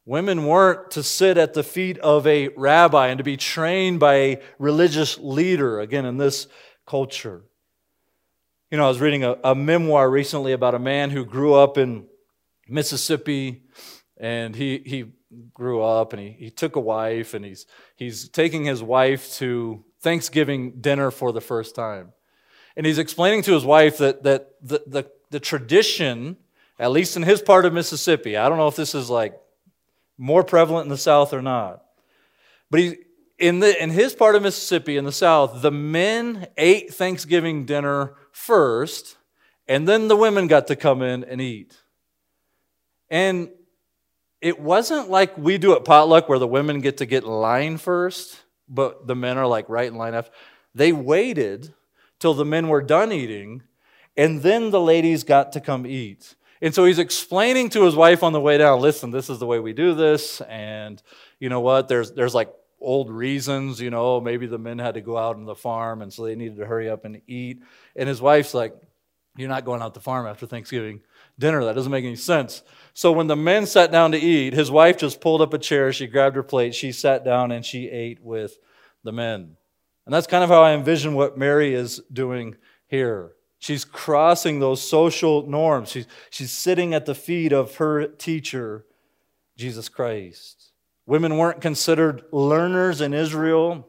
Women 0.05 0.45
weren't 0.45 0.91
to 0.91 1.03
sit 1.03 1.37
at 1.37 1.53
the 1.53 1.63
feet 1.63 1.97
of 1.99 2.27
a 2.27 2.49
rabbi 2.49 3.07
and 3.07 3.17
to 3.19 3.23
be 3.23 3.37
trained 3.37 3.99
by 3.99 4.15
a 4.15 4.41
religious 4.59 5.17
leader, 5.17 5.79
again, 5.79 6.05
in 6.05 6.17
this 6.17 6.47
culture. 6.85 7.43
You 8.73 8.77
know, 8.77 8.85
I 8.85 8.89
was 8.89 8.99
reading 8.99 9.23
a, 9.23 9.37
a 9.43 9.53
memoir 9.53 10.09
recently 10.09 10.51
about 10.51 10.73
a 10.73 10.79
man 10.79 11.11
who 11.11 11.25
grew 11.25 11.53
up 11.53 11.77
in 11.77 12.07
Mississippi 12.67 13.61
and 14.17 14.55
he, 14.55 14.81
he 14.83 15.11
grew 15.53 15.83
up 15.83 16.11
and 16.11 16.19
he, 16.19 16.31
he 16.31 16.49
took 16.49 16.75
a 16.75 16.79
wife 16.79 17.35
and 17.35 17.45
he's, 17.45 17.67
he's 17.95 18.29
taking 18.29 18.65
his 18.65 18.81
wife 18.81 19.31
to 19.33 19.85
Thanksgiving 20.01 20.81
dinner 20.81 21.11
for 21.11 21.31
the 21.31 21.39
first 21.39 21.75
time. 21.75 22.13
And 22.75 22.83
he's 22.83 22.97
explaining 22.97 23.43
to 23.43 23.53
his 23.53 23.63
wife 23.63 23.99
that, 23.99 24.23
that 24.23 24.55
the, 24.63 24.81
the, 24.87 25.11
the 25.29 25.39
tradition, 25.39 26.37
at 26.79 26.89
least 26.89 27.15
in 27.15 27.21
his 27.21 27.43
part 27.43 27.65
of 27.65 27.73
Mississippi, 27.73 28.37
I 28.37 28.49
don't 28.49 28.57
know 28.57 28.69
if 28.69 28.75
this 28.75 28.95
is 28.95 29.07
like 29.07 29.39
more 30.17 30.43
prevalent 30.43 30.85
in 30.85 30.89
the 30.89 30.97
South 30.97 31.31
or 31.31 31.43
not, 31.43 31.83
but 32.71 32.79
he, 32.79 32.95
in, 33.37 33.59
the, 33.59 33.81
in 33.81 33.89
his 33.89 34.13
part 34.13 34.35
of 34.35 34.43
Mississippi, 34.43 34.97
in 34.97 35.05
the 35.05 35.11
South, 35.11 35.61
the 35.61 35.71
men 35.71 36.47
ate 36.57 36.93
Thanksgiving 36.93 37.65
dinner 37.65 38.15
first, 38.31 39.17
and 39.67 39.87
then 39.87 40.07
the 40.07 40.15
women 40.15 40.47
got 40.47 40.67
to 40.67 40.75
come 40.75 41.01
in 41.01 41.23
and 41.23 41.41
eat. 41.41 41.77
And 43.09 43.49
it 44.41 44.59
wasn't 44.59 45.09
like 45.09 45.37
we 45.37 45.57
do 45.57 45.73
at 45.73 45.85
potluck 45.85 46.27
where 46.27 46.39
the 46.39 46.47
women 46.47 46.81
get 46.81 46.97
to 46.97 47.05
get 47.05 47.23
in 47.23 47.29
line 47.29 47.77
first, 47.77 48.41
but 48.67 49.07
the 49.07 49.15
men 49.15 49.37
are 49.37 49.47
like 49.47 49.69
right 49.69 49.87
in 49.87 49.95
line 49.95 50.13
after. 50.13 50.31
They 50.75 50.91
waited 50.91 51.73
till 52.19 52.33
the 52.33 52.45
men 52.45 52.67
were 52.67 52.81
done 52.81 53.11
eating, 53.11 53.63
and 54.17 54.41
then 54.41 54.71
the 54.71 54.81
ladies 54.81 55.23
got 55.23 55.53
to 55.53 55.61
come 55.61 55.85
eat. 55.85 56.35
And 56.61 56.73
so 56.73 56.85
he's 56.85 56.99
explaining 56.99 57.69
to 57.71 57.83
his 57.83 57.95
wife 57.95 58.23
on 58.23 58.31
the 58.31 58.39
way 58.39 58.57
down, 58.57 58.79
listen, 58.79 59.11
this 59.11 59.29
is 59.29 59.39
the 59.39 59.45
way 59.45 59.59
we 59.59 59.73
do 59.73 59.93
this, 59.93 60.39
and 60.41 61.01
you 61.39 61.49
know 61.49 61.59
what? 61.59 61.87
There's 61.87 62.11
there's 62.11 62.33
like 62.33 62.53
old 62.83 63.09
reasons, 63.09 63.81
you 63.81 63.89
know, 63.89 64.21
maybe 64.21 64.45
the 64.45 64.59
men 64.59 64.77
had 64.77 64.95
to 64.95 65.01
go 65.01 65.17
out 65.17 65.35
on 65.35 65.45
the 65.45 65.55
farm 65.55 66.01
and 66.01 66.13
so 66.13 66.25
they 66.25 66.35
needed 66.35 66.57
to 66.57 66.65
hurry 66.65 66.89
up 66.89 67.05
and 67.05 67.21
eat. 67.27 67.61
And 67.95 68.07
his 68.07 68.21
wife's 68.21 68.53
like, 68.53 68.75
You're 69.37 69.49
not 69.49 69.65
going 69.65 69.81
out 69.81 69.93
the 69.93 69.99
farm 69.99 70.27
after 70.27 70.45
Thanksgiving 70.45 71.01
dinner. 71.39 71.63
That 71.65 71.75
doesn't 71.75 71.91
make 71.91 72.05
any 72.05 72.15
sense. 72.15 72.61
So 72.93 73.11
when 73.11 73.27
the 73.27 73.35
men 73.35 73.65
sat 73.65 73.91
down 73.91 74.11
to 74.11 74.19
eat, 74.19 74.53
his 74.53 74.69
wife 74.69 74.97
just 74.97 75.21
pulled 75.21 75.41
up 75.41 75.53
a 75.53 75.57
chair, 75.57 75.91
she 75.91 76.07
grabbed 76.07 76.35
her 76.35 76.43
plate, 76.43 76.75
she 76.75 76.91
sat 76.91 77.25
down, 77.25 77.51
and 77.51 77.65
she 77.65 77.89
ate 77.89 78.21
with 78.21 78.59
the 79.03 79.11
men. 79.11 79.57
And 80.05 80.13
that's 80.13 80.27
kind 80.27 80.43
of 80.43 80.49
how 80.49 80.61
I 80.61 80.73
envision 80.73 81.15
what 81.15 81.37
Mary 81.37 81.73
is 81.73 82.01
doing 82.11 82.55
here. 82.87 83.31
She's 83.59 83.85
crossing 83.85 84.59
those 84.59 84.87
social 84.87 85.47
norms. 85.47 85.89
She's, 85.89 86.05
she's 86.29 86.51
sitting 86.51 86.93
at 86.93 87.05
the 87.05 87.15
feet 87.15 87.53
of 87.53 87.77
her 87.77 88.07
teacher, 88.07 88.85
Jesus 89.55 89.87
Christ. 89.87 90.72
Women 91.05 91.37
weren't 91.37 91.61
considered 91.61 92.23
learners 92.31 93.01
in 93.01 93.13
Israel. 93.13 93.87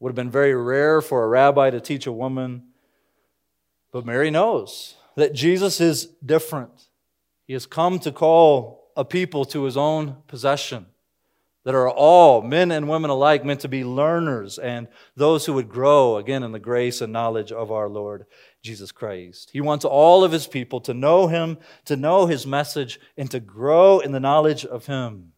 Would 0.00 0.10
have 0.10 0.16
been 0.16 0.30
very 0.30 0.54
rare 0.54 1.00
for 1.00 1.24
a 1.24 1.28
rabbi 1.28 1.70
to 1.70 1.80
teach 1.80 2.06
a 2.06 2.12
woman. 2.12 2.64
But 3.92 4.06
Mary 4.06 4.30
knows 4.30 4.96
that 5.16 5.34
Jesus 5.34 5.80
is 5.80 6.06
different. 6.24 6.88
He 7.46 7.52
has 7.52 7.66
come 7.66 7.98
to 8.00 8.12
call 8.12 8.90
a 8.96 9.04
people 9.04 9.44
to 9.46 9.64
his 9.64 9.76
own 9.76 10.16
possession 10.26 10.86
that 11.64 11.74
are 11.74 11.90
all, 11.90 12.40
men 12.40 12.70
and 12.70 12.88
women 12.88 13.10
alike, 13.10 13.44
meant 13.44 13.60
to 13.60 13.68
be 13.68 13.84
learners 13.84 14.58
and 14.58 14.88
those 15.14 15.44
who 15.44 15.52
would 15.52 15.68
grow 15.68 16.16
again 16.16 16.42
in 16.42 16.52
the 16.52 16.58
grace 16.58 17.02
and 17.02 17.12
knowledge 17.12 17.52
of 17.52 17.70
our 17.70 17.88
Lord 17.88 18.24
Jesus 18.62 18.92
Christ. 18.92 19.50
He 19.52 19.60
wants 19.60 19.84
all 19.84 20.24
of 20.24 20.32
his 20.32 20.46
people 20.46 20.80
to 20.82 20.94
know 20.94 21.26
him, 21.26 21.58
to 21.84 21.96
know 21.96 22.26
his 22.26 22.46
message, 22.46 22.98
and 23.16 23.30
to 23.30 23.40
grow 23.40 23.98
in 23.98 24.12
the 24.12 24.20
knowledge 24.20 24.64
of 24.64 24.86
him. 24.86 25.32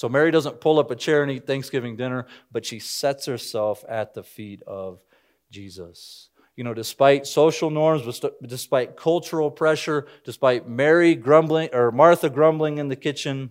So 0.00 0.08
Mary 0.08 0.30
doesn't 0.30 0.62
pull 0.62 0.78
up 0.78 0.90
a 0.90 0.96
chair 0.96 1.22
and 1.22 1.30
eat 1.30 1.46
Thanksgiving 1.46 1.94
dinner, 1.94 2.24
but 2.50 2.64
she 2.64 2.78
sets 2.78 3.26
herself 3.26 3.84
at 3.86 4.14
the 4.14 4.22
feet 4.22 4.62
of 4.66 5.02
Jesus. 5.50 6.30
You 6.56 6.64
know, 6.64 6.72
despite 6.72 7.26
social 7.26 7.68
norms, 7.68 8.18
despite 8.46 8.96
cultural 8.96 9.50
pressure, 9.50 10.06
despite 10.24 10.66
Mary 10.66 11.14
grumbling 11.14 11.68
or 11.74 11.92
Martha 11.92 12.30
grumbling 12.30 12.78
in 12.78 12.88
the 12.88 12.96
kitchen, 12.96 13.50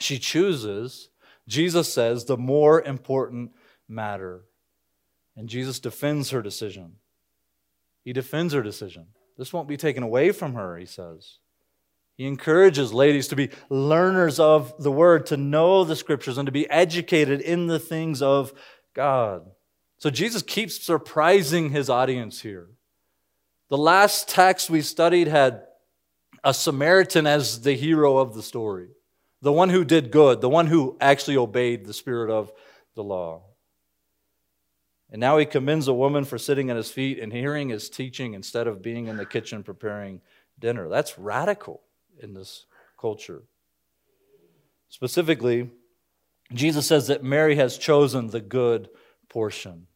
she 0.00 0.18
chooses, 0.18 1.10
Jesus 1.46 1.92
says, 1.92 2.24
the 2.24 2.36
more 2.36 2.82
important 2.82 3.52
matter. 3.88 4.42
And 5.36 5.48
Jesus 5.48 5.78
defends 5.78 6.30
her 6.30 6.42
decision. 6.42 6.94
He 8.02 8.12
defends 8.12 8.54
her 8.54 8.62
decision. 8.64 9.06
This 9.38 9.52
won't 9.52 9.68
be 9.68 9.76
taken 9.76 10.02
away 10.02 10.32
from 10.32 10.54
her, 10.54 10.76
he 10.76 10.86
says. 10.86 11.38
He 12.16 12.26
encourages 12.26 12.94
ladies 12.94 13.28
to 13.28 13.36
be 13.36 13.50
learners 13.68 14.40
of 14.40 14.72
the 14.82 14.90
word, 14.90 15.26
to 15.26 15.36
know 15.36 15.84
the 15.84 15.96
scriptures, 15.96 16.38
and 16.38 16.46
to 16.46 16.52
be 16.52 16.68
educated 16.70 17.42
in 17.42 17.66
the 17.66 17.78
things 17.78 18.22
of 18.22 18.54
God. 18.94 19.50
So 19.98 20.08
Jesus 20.08 20.42
keeps 20.42 20.82
surprising 20.82 21.70
his 21.70 21.90
audience 21.90 22.40
here. 22.40 22.68
The 23.68 23.76
last 23.76 24.28
text 24.28 24.70
we 24.70 24.80
studied 24.80 25.28
had 25.28 25.64
a 26.42 26.54
Samaritan 26.54 27.26
as 27.26 27.60
the 27.60 27.74
hero 27.74 28.16
of 28.16 28.34
the 28.34 28.42
story, 28.42 28.88
the 29.42 29.52
one 29.52 29.68
who 29.68 29.84
did 29.84 30.10
good, 30.10 30.40
the 30.40 30.48
one 30.48 30.68
who 30.68 30.96
actually 31.00 31.36
obeyed 31.36 31.84
the 31.84 31.92
spirit 31.92 32.30
of 32.30 32.50
the 32.94 33.04
law. 33.04 33.42
And 35.10 35.20
now 35.20 35.36
he 35.38 35.44
commends 35.44 35.86
a 35.86 35.94
woman 35.94 36.24
for 36.24 36.38
sitting 36.38 36.70
at 36.70 36.76
his 36.76 36.90
feet 36.90 37.18
and 37.18 37.32
hearing 37.32 37.68
his 37.68 37.90
teaching 37.90 38.32
instead 38.34 38.66
of 38.66 38.82
being 38.82 39.06
in 39.06 39.16
the 39.16 39.26
kitchen 39.26 39.62
preparing 39.62 40.20
dinner. 40.58 40.88
That's 40.88 41.18
radical 41.18 41.82
in 42.20 42.34
this 42.34 42.66
culture. 43.00 43.42
Specifically, 44.88 45.70
Jesus 46.52 46.86
says 46.86 47.08
that 47.08 47.24
Mary 47.24 47.56
has 47.56 47.76
chosen 47.76 48.28
the 48.28 48.40
good 48.40 48.88
portion. 49.28 49.86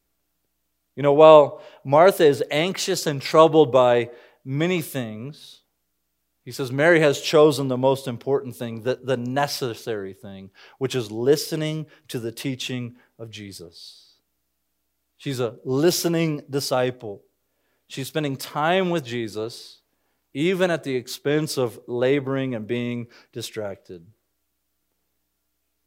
You 0.97 1.03
know, 1.03 1.13
while 1.13 1.63
Martha 1.85 2.27
is 2.27 2.43
anxious 2.51 3.07
and 3.07 3.23
troubled 3.23 3.71
by 3.73 4.11
many 4.45 4.83
things, 4.83 5.63
He 6.45 6.53
says, 6.53 6.73
Mary 6.73 7.01
has 7.01 7.21
chosen 7.21 7.69
the 7.69 7.77
most 7.77 8.09
important 8.09 8.57
thing, 8.57 8.83
the, 8.83 8.99
the 9.03 9.17
necessary 9.17 10.15
thing, 10.15 10.51
which 10.79 10.95
is 10.95 11.11
listening 11.11 11.87
to 12.09 12.19
the 12.19 12.33
teaching 12.33 12.97
of 13.19 13.31
Jesus. 13.31 14.15
She's 15.19 15.39
a 15.39 15.57
listening 15.65 16.43
disciple. 16.49 17.23
She's 17.89 18.09
spending 18.09 18.37
time 18.37 18.91
with 18.91 19.05
Jesus, 19.05 19.80
even 20.33 20.71
at 20.71 20.85
the 20.85 20.95
expense 20.95 21.57
of 21.57 21.81
laboring 21.87 22.55
and 22.55 22.67
being 22.67 23.09
distracted. 23.33 24.07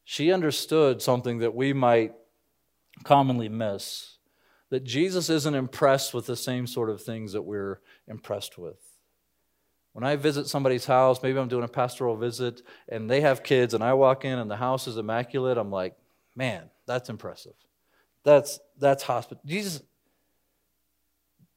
She 0.04 0.32
understood 0.32 1.02
something 1.02 1.40
that 1.40 1.56
we 1.56 1.74
might 1.74 2.14
commonly 3.04 3.50
miss 3.50 4.18
that 4.70 4.84
Jesus 4.84 5.30
isn't 5.30 5.54
impressed 5.54 6.14
with 6.14 6.26
the 6.26 6.36
same 6.36 6.66
sort 6.66 6.90
of 6.90 7.02
things 7.02 7.34
that 7.34 7.44
we're 7.44 7.80
impressed 8.08 8.58
with. 8.58 8.80
When 9.94 10.04
I 10.04 10.16
visit 10.16 10.48
somebody's 10.48 10.88
house, 10.88 11.22
maybe 11.22 11.38
I'm 11.38 11.48
doing 11.48 11.64
a 11.64 11.68
pastoral 11.68 12.18
visit 12.18 12.64
and 12.90 13.08
they 13.08 13.22
have 13.22 13.44
kids 13.44 13.76
and 13.76 13.84
I 13.84 13.94
walk 13.94 14.26
in 14.26 14.40
and 14.40 14.50
the 14.50 14.56
house 14.56 14.88
is 14.88 14.98
immaculate, 14.98 15.60
I'm 15.60 15.70
like, 15.70 15.96
man, 16.36 16.72
that's 16.88 17.10
impressive. 17.10 17.54
That's 18.24 18.60
that's 18.80 19.04
hospital. 19.04 19.44
Jesus 19.46 19.84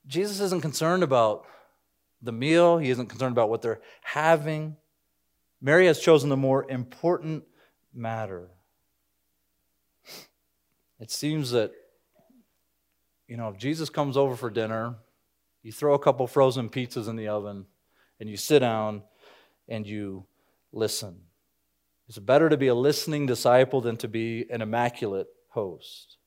Jesus 0.06 0.40
isn't 0.40 0.60
concerned 0.60 1.02
about 1.02 1.46
the 2.26 2.32
meal, 2.32 2.78
he 2.78 2.90
isn't 2.90 3.06
concerned 3.06 3.32
about 3.32 3.48
what 3.48 3.62
they're 3.62 3.80
having. 4.02 4.76
Mary 5.60 5.86
has 5.86 5.98
chosen 5.98 6.28
the 6.28 6.36
more 6.36 6.70
important 6.70 7.44
matter. 7.94 8.50
It 11.00 11.10
seems 11.10 11.50
that 11.52 11.72
you 13.28 13.36
know, 13.36 13.48
if 13.48 13.58
Jesus 13.58 13.90
comes 13.90 14.16
over 14.16 14.36
for 14.36 14.50
dinner, 14.50 14.94
you 15.62 15.72
throw 15.72 15.94
a 15.94 15.98
couple 15.98 16.26
frozen 16.26 16.68
pizzas 16.68 17.08
in 17.08 17.16
the 17.16 17.28
oven, 17.28 17.66
and 18.20 18.30
you 18.30 18.36
sit 18.36 18.60
down 18.60 19.02
and 19.68 19.86
you 19.86 20.26
listen. 20.72 21.22
It's 22.08 22.18
better 22.18 22.48
to 22.48 22.56
be 22.56 22.68
a 22.68 22.74
listening 22.74 23.26
disciple 23.26 23.80
than 23.80 23.96
to 23.98 24.08
be 24.08 24.46
an 24.48 24.62
immaculate 24.62 25.26
host. 25.48 26.18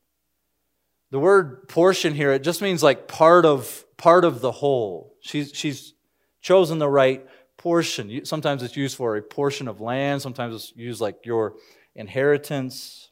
The 1.11 1.19
word 1.19 1.69
portion 1.69 2.13
here, 2.13 2.33
it 2.33 2.43
just 2.43 2.61
means 2.61 2.83
like 2.83 3.07
part 3.07 3.45
of 3.45 3.85
part 3.97 4.25
of 4.25 4.41
the 4.41 4.51
whole. 4.51 5.08
She's, 5.21 5.51
she's 5.53 5.93
chosen 6.41 6.79
the 6.79 6.89
right 6.89 7.25
portion. 7.57 8.25
Sometimes 8.25 8.63
it's 8.63 8.77
used 8.77 8.95
for 8.95 9.17
a 9.17 9.21
portion 9.21 9.67
of 9.67 9.81
land, 9.81 10.21
sometimes 10.21 10.55
it's 10.55 10.73
used 10.75 11.01
like 11.01 11.25
your 11.25 11.55
inheritance. 11.95 13.11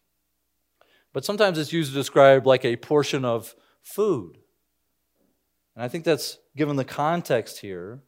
But 1.14 1.26
sometimes 1.26 1.58
it's 1.58 1.74
used 1.74 1.92
to 1.92 1.96
describe 1.96 2.46
like 2.46 2.66
a 2.66 2.76
portion 2.76 3.26
of 3.26 3.56
food. 3.82 4.38
And 5.76 5.84
I 5.84 5.88
think 5.88 6.04
that's 6.04 6.38
given 6.56 6.76
the 6.76 6.86
context 6.86 7.60
here. 7.60 8.02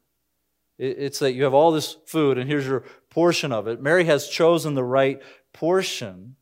It's 0.78 1.20
that 1.20 1.34
you 1.34 1.44
have 1.44 1.54
all 1.54 1.72
this 1.72 1.98
food, 2.06 2.38
and 2.38 2.50
here's 2.50 2.66
your 2.66 2.84
portion 3.10 3.52
of 3.52 3.68
it. 3.68 3.82
Mary 3.82 4.06
has 4.06 4.28
chosen 4.28 4.76
the 4.76 4.84
right 4.84 5.22
portion. 5.54 6.36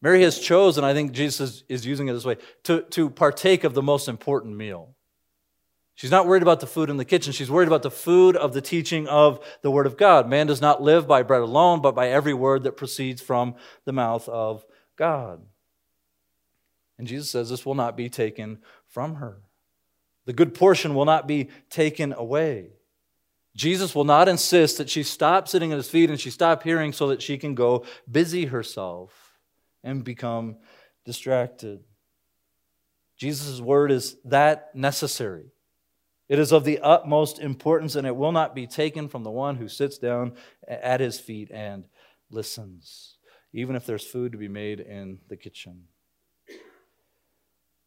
Mary 0.00 0.22
has 0.22 0.38
chosen, 0.38 0.84
I 0.84 0.94
think 0.94 1.12
Jesus 1.12 1.64
is, 1.68 1.84
using 1.84 2.08
it 2.08 2.12
this 2.12 2.24
way, 2.24 2.36
to, 2.64 2.82
to 2.90 3.10
partake 3.10 3.64
of 3.64 3.74
the 3.74 3.82
most 3.82 4.08
important 4.08 4.56
meal. 4.56 4.95
She's 5.96 6.10
not 6.10 6.26
worried 6.26 6.42
about 6.42 6.60
the 6.60 6.66
food 6.66 6.90
in 6.90 6.98
the 6.98 7.06
kitchen. 7.06 7.32
She's 7.32 7.50
worried 7.50 7.68
about 7.68 7.82
the 7.82 7.90
food 7.90 8.36
of 8.36 8.52
the 8.52 8.60
teaching 8.60 9.08
of 9.08 9.40
the 9.62 9.70
Word 9.70 9.86
of 9.86 9.96
God. 9.96 10.28
Man 10.28 10.46
does 10.46 10.60
not 10.60 10.82
live 10.82 11.08
by 11.08 11.22
bread 11.22 11.40
alone, 11.40 11.80
but 11.80 11.94
by 11.94 12.08
every 12.08 12.34
word 12.34 12.64
that 12.64 12.76
proceeds 12.76 13.22
from 13.22 13.54
the 13.86 13.94
mouth 13.94 14.28
of 14.28 14.64
God. 14.96 15.40
And 16.98 17.08
Jesus 17.08 17.30
says 17.30 17.48
this 17.48 17.64
will 17.64 17.74
not 17.74 17.96
be 17.96 18.10
taken 18.10 18.58
from 18.86 19.16
her. 19.16 19.40
The 20.26 20.34
good 20.34 20.54
portion 20.54 20.94
will 20.94 21.06
not 21.06 21.26
be 21.26 21.48
taken 21.70 22.12
away. 22.12 22.72
Jesus 23.56 23.94
will 23.94 24.04
not 24.04 24.28
insist 24.28 24.76
that 24.76 24.90
she 24.90 25.02
stop 25.02 25.48
sitting 25.48 25.72
at 25.72 25.78
his 25.78 25.88
feet 25.88 26.10
and 26.10 26.20
she 26.20 26.30
stop 26.30 26.62
hearing 26.62 26.92
so 26.92 27.08
that 27.08 27.22
she 27.22 27.38
can 27.38 27.54
go 27.54 27.86
busy 28.10 28.44
herself 28.44 29.38
and 29.82 30.04
become 30.04 30.58
distracted. 31.06 31.82
Jesus' 33.16 33.62
word 33.62 33.90
is 33.90 34.18
that 34.26 34.74
necessary. 34.74 35.52
It 36.28 36.38
is 36.38 36.52
of 36.52 36.64
the 36.64 36.80
utmost 36.80 37.38
importance, 37.38 37.94
and 37.94 38.06
it 38.06 38.16
will 38.16 38.32
not 38.32 38.54
be 38.54 38.66
taken 38.66 39.08
from 39.08 39.22
the 39.22 39.30
one 39.30 39.56
who 39.56 39.68
sits 39.68 39.98
down 39.98 40.34
at 40.66 41.00
his 41.00 41.20
feet 41.20 41.50
and 41.52 41.84
listens, 42.30 43.18
even 43.52 43.76
if 43.76 43.86
there's 43.86 44.04
food 44.04 44.32
to 44.32 44.38
be 44.38 44.48
made 44.48 44.80
in 44.80 45.18
the 45.28 45.36
kitchen. 45.36 45.84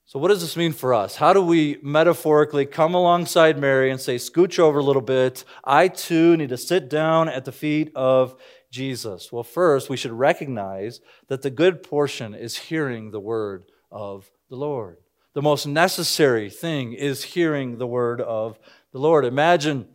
So, 0.05 0.17
what 0.17 0.29
does 0.29 0.41
this 0.41 0.57
mean 0.57 0.73
for 0.73 0.93
us? 0.93 1.17
How 1.17 1.33
do 1.33 1.41
we 1.41 1.77
metaphorically 1.83 2.65
come 2.65 2.95
alongside 2.95 3.59
Mary 3.59 3.91
and 3.91 4.01
say, 4.01 4.15
scooch 4.15 4.57
over 4.57 4.79
a 4.79 4.83
little 4.83 5.03
bit? 5.03 5.43
I 5.63 5.87
too 5.87 6.35
need 6.35 6.49
to 6.49 6.57
sit 6.57 6.89
down 6.89 7.29
at 7.29 7.45
the 7.45 7.51
feet 7.51 7.91
of 7.95 8.35
Jesus. 8.71 9.31
Well, 9.31 9.43
first, 9.43 9.87
we 9.87 9.97
should 9.97 10.11
recognize 10.11 10.99
that 11.27 11.43
the 11.43 11.51
good 11.51 11.83
portion 11.83 12.33
is 12.33 12.57
hearing 12.57 13.11
the 13.11 13.19
word 13.19 13.65
of 13.91 14.31
the 14.49 14.55
Lord. 14.55 14.97
The 15.33 15.41
most 15.41 15.65
necessary 15.65 16.49
thing 16.49 16.93
is 16.93 17.23
hearing 17.23 17.77
the 17.77 17.87
word 17.87 18.19
of 18.19 18.57
the 18.91 18.99
Lord. 18.99 19.25
Imagine 19.25 19.87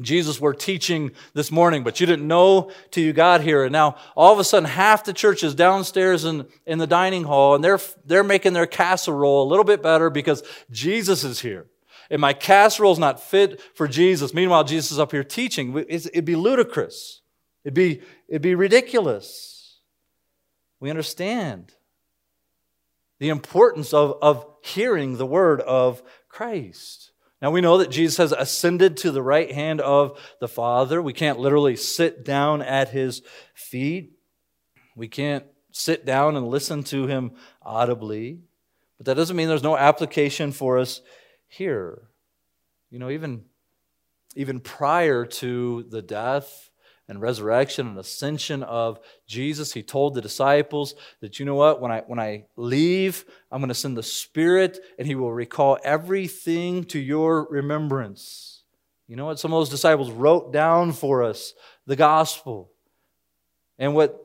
Jesus 0.00 0.40
were 0.40 0.54
teaching 0.54 1.12
this 1.34 1.52
morning, 1.52 1.84
but 1.84 2.00
you 2.00 2.06
didn't 2.06 2.26
know 2.26 2.70
till 2.90 3.04
you 3.04 3.12
got 3.12 3.42
here. 3.42 3.64
And 3.64 3.72
now 3.72 3.96
all 4.16 4.32
of 4.32 4.38
a 4.38 4.44
sudden, 4.44 4.68
half 4.68 5.04
the 5.04 5.12
church 5.12 5.44
is 5.44 5.54
downstairs 5.54 6.24
in, 6.24 6.46
in 6.66 6.78
the 6.78 6.86
dining 6.86 7.24
hall 7.24 7.54
and 7.54 7.62
they're, 7.62 7.80
they're 8.04 8.24
making 8.24 8.54
their 8.54 8.66
casserole 8.66 9.46
a 9.46 9.48
little 9.48 9.64
bit 9.64 9.82
better 9.82 10.10
because 10.10 10.42
Jesus 10.70 11.24
is 11.24 11.40
here. 11.40 11.66
And 12.10 12.20
my 12.20 12.32
casserole 12.32 12.92
is 12.92 12.98
not 12.98 13.22
fit 13.22 13.60
for 13.74 13.86
Jesus. 13.86 14.34
Meanwhile, 14.34 14.64
Jesus 14.64 14.92
is 14.92 14.98
up 14.98 15.12
here 15.12 15.24
teaching. 15.24 15.76
It'd 15.88 16.24
be 16.24 16.36
ludicrous. 16.36 17.20
It'd 17.64 17.74
be, 17.74 18.02
it'd 18.28 18.42
be 18.42 18.54
ridiculous. 18.54 19.78
We 20.80 20.90
understand 20.90 21.72
the 23.22 23.28
importance 23.28 23.94
of, 23.94 24.18
of 24.20 24.44
hearing 24.64 25.16
the 25.16 25.24
word 25.24 25.60
of 25.60 26.02
Christ. 26.28 27.12
Now 27.40 27.52
we 27.52 27.60
know 27.60 27.78
that 27.78 27.88
Jesus 27.88 28.16
has 28.16 28.32
ascended 28.32 28.96
to 28.96 29.12
the 29.12 29.22
right 29.22 29.52
hand 29.52 29.80
of 29.80 30.18
the 30.40 30.48
Father. 30.48 31.00
We 31.00 31.12
can't 31.12 31.38
literally 31.38 31.76
sit 31.76 32.24
down 32.24 32.62
at 32.62 32.88
his 32.88 33.22
feet. 33.54 34.14
We 34.96 35.06
can't 35.06 35.44
sit 35.70 36.04
down 36.04 36.34
and 36.34 36.48
listen 36.48 36.82
to 36.82 37.06
him 37.06 37.30
audibly. 37.62 38.40
But 38.98 39.06
that 39.06 39.14
doesn't 39.14 39.36
mean 39.36 39.46
there's 39.46 39.62
no 39.62 39.76
application 39.76 40.50
for 40.50 40.80
us 40.80 41.00
here. 41.46 42.08
You 42.90 42.98
know, 42.98 43.08
even, 43.08 43.44
even 44.34 44.58
prior 44.58 45.26
to 45.26 45.84
the 45.84 46.02
death 46.02 46.71
and 47.08 47.20
resurrection 47.20 47.88
and 47.88 47.98
ascension 47.98 48.62
of 48.62 48.98
Jesus, 49.26 49.72
he 49.72 49.82
told 49.82 50.14
the 50.14 50.20
disciples 50.20 50.94
that, 51.20 51.38
you 51.38 51.44
know 51.44 51.54
what, 51.54 51.80
when 51.80 51.90
I, 51.90 52.02
when 52.06 52.18
I 52.18 52.46
leave, 52.56 53.24
I'm 53.50 53.60
going 53.60 53.68
to 53.68 53.74
send 53.74 53.96
the 53.96 54.02
Spirit 54.02 54.78
and 54.98 55.06
he 55.06 55.14
will 55.14 55.32
recall 55.32 55.78
everything 55.84 56.84
to 56.84 56.98
your 56.98 57.46
remembrance. 57.50 58.62
You 59.08 59.16
know 59.16 59.26
what? 59.26 59.38
Some 59.38 59.52
of 59.52 59.58
those 59.58 59.68
disciples 59.68 60.10
wrote 60.10 60.52
down 60.52 60.92
for 60.92 61.22
us 61.22 61.54
the 61.86 61.96
gospel 61.96 62.70
and 63.78 63.94
what 63.94 64.18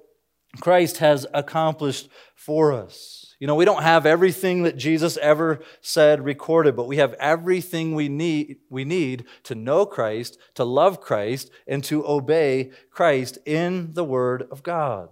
Christ 0.59 0.99
has 0.99 1.25
accomplished 1.33 2.09
for 2.35 2.71
us. 2.71 3.26
You 3.39 3.45
know, 3.45 3.56
we 3.56 3.65
don't 3.65 3.84
have 3.84 4.08
everything 4.08 4.63
that 4.63 4.78
Jesus 4.78 5.15
ever 5.17 5.60
said 5.80 6.26
recorded, 6.26 6.76
but 6.76 6.88
we 6.88 6.97
have 6.97 7.13
everything 7.13 7.93
we 7.93 8.10
need, 8.10 8.58
we 8.69 8.84
need 8.84 9.26
to 9.43 9.54
know 9.54 9.86
Christ, 9.86 10.39
to 10.56 10.63
love 10.63 11.02
Christ, 11.02 11.52
and 11.67 11.84
to 11.84 12.08
obey 12.08 12.71
Christ 12.89 13.38
in 13.45 13.93
the 13.93 14.04
Word 14.04 14.47
of 14.50 14.63
God. 14.63 15.10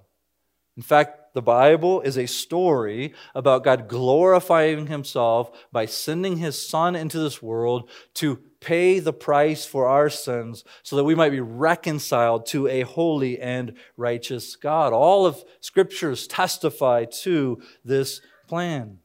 In 0.76 0.82
fact, 0.82 1.36
the 1.36 1.42
Bible 1.42 2.02
is 2.02 2.18
a 2.18 2.26
story 2.26 3.14
about 3.36 3.64
God 3.64 3.88
glorifying 3.88 4.88
himself 4.88 5.52
by 5.72 5.86
sending 5.86 6.38
his 6.38 6.68
Son 6.68 6.96
into 6.96 7.20
this 7.20 7.44
world 7.44 7.90
to 8.16 8.40
pay 8.66 9.00
the 9.00 9.14
price 9.14 9.64
for 9.64 9.88
our 9.88 10.10
sins 10.10 10.64
so 10.82 10.96
that 10.96 11.04
we 11.04 11.14
might 11.14 11.30
be 11.30 11.40
reconciled 11.40 12.48
to 12.48 12.68
a 12.68 12.82
holy 12.82 13.40
and 13.40 13.76
righteous 13.96 14.56
God. 14.56 14.92
All 14.92 15.28
of 15.28 15.44
scriptures 15.62 16.26
testify 16.26 17.06
to 17.22 17.62
this 17.86 18.22
plan. 18.48 18.98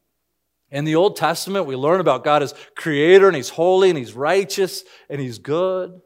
In 0.71 0.83
the 0.83 0.95
Old 0.95 1.15
Testament, 1.15 1.67
we 1.67 1.75
learn 1.75 1.99
about 1.99 2.23
God 2.23 2.41
as 2.41 2.55
creator 2.75 3.27
and 3.27 3.35
he's 3.35 3.49
holy 3.49 3.89
and 3.89 3.97
he's 3.97 4.13
righteous 4.13 4.83
and 5.09 5.21
he's 5.21 5.37
good. 5.37 6.01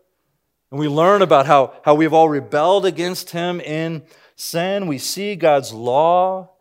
And 0.71 0.79
we 0.79 0.89
learn 0.89 1.21
about 1.21 1.45
how, 1.45 1.73
how 1.85 1.95
we've 1.95 2.13
all 2.13 2.27
rebelled 2.27 2.85
against 2.85 3.29
him 3.29 3.61
in 3.61 4.03
sin. 4.35 4.87
We 4.87 4.97
see 4.97 5.35
God's 5.35 5.71
law 5.71 6.54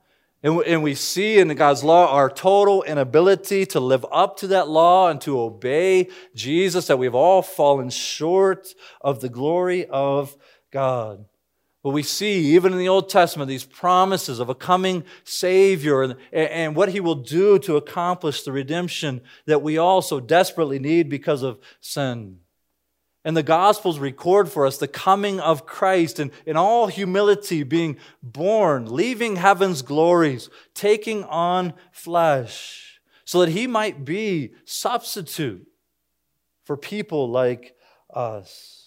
and 0.44 0.82
we 0.82 0.94
see 0.94 1.38
in 1.38 1.48
God's 1.54 1.82
law 1.82 2.12
our 2.12 2.28
total 2.28 2.82
inability 2.82 3.64
to 3.66 3.80
live 3.80 4.04
up 4.12 4.36
to 4.38 4.48
that 4.48 4.68
law 4.68 5.08
and 5.08 5.18
to 5.22 5.40
obey 5.40 6.10
Jesus, 6.34 6.86
that 6.88 6.98
we've 6.98 7.14
all 7.14 7.40
fallen 7.40 7.88
short 7.88 8.68
of 9.00 9.20
the 9.20 9.30
glory 9.30 9.86
of 9.86 10.36
God. 10.70 11.24
But 11.82 11.90
we 11.90 12.02
see, 12.02 12.54
even 12.54 12.72
in 12.72 12.78
the 12.78 12.88
Old 12.88 13.08
Testament, 13.08 13.48
these 13.48 13.64
promises 13.64 14.38
of 14.38 14.50
a 14.50 14.54
coming 14.54 15.04
Savior 15.24 16.02
and, 16.02 16.16
and 16.32 16.76
what 16.76 16.90
He 16.90 17.00
will 17.00 17.14
do 17.14 17.58
to 17.60 17.76
accomplish 17.76 18.42
the 18.42 18.52
redemption 18.52 19.22
that 19.46 19.62
we 19.62 19.78
all 19.78 20.02
so 20.02 20.20
desperately 20.20 20.78
need 20.78 21.08
because 21.08 21.42
of 21.42 21.58
sin. 21.80 22.40
And 23.24 23.36
the 23.36 23.42
Gospels 23.42 23.98
record 23.98 24.50
for 24.50 24.66
us 24.66 24.76
the 24.76 24.86
coming 24.86 25.40
of 25.40 25.64
Christ 25.64 26.18
and 26.18 26.30
in 26.44 26.56
all 26.56 26.88
humility 26.88 27.62
being 27.62 27.96
born, 28.22 28.84
leaving 28.86 29.36
heaven's 29.36 29.80
glories, 29.80 30.50
taking 30.74 31.24
on 31.24 31.72
flesh, 31.90 33.00
so 33.24 33.40
that 33.40 33.48
he 33.48 33.66
might 33.66 34.04
be 34.04 34.52
substitute 34.66 35.66
for 36.64 36.76
people 36.76 37.30
like 37.30 37.74
us. 38.12 38.82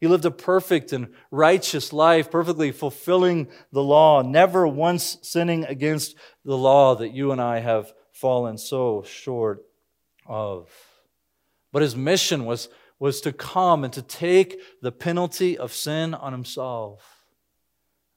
He 0.00 0.08
lived 0.08 0.24
a 0.24 0.30
perfect 0.30 0.92
and 0.92 1.14
righteous 1.30 1.92
life, 1.92 2.30
perfectly 2.30 2.72
fulfilling 2.72 3.48
the 3.72 3.82
law, 3.82 4.20
never 4.20 4.66
once 4.66 5.16
sinning 5.22 5.64
against 5.64 6.16
the 6.44 6.58
law 6.58 6.96
that 6.96 7.14
you 7.14 7.30
and 7.32 7.40
I 7.40 7.60
have 7.60 7.92
fallen 8.12 8.58
so 8.58 9.02
short 9.02 9.64
of. 10.26 10.68
But 11.72 11.82
his 11.82 11.96
mission 11.96 12.44
was, 12.44 12.68
was 12.98 13.20
to 13.22 13.32
come 13.32 13.84
and 13.84 13.92
to 13.92 14.02
take 14.02 14.60
the 14.80 14.92
penalty 14.92 15.58
of 15.58 15.72
sin 15.72 16.14
on 16.14 16.32
himself. 16.32 17.24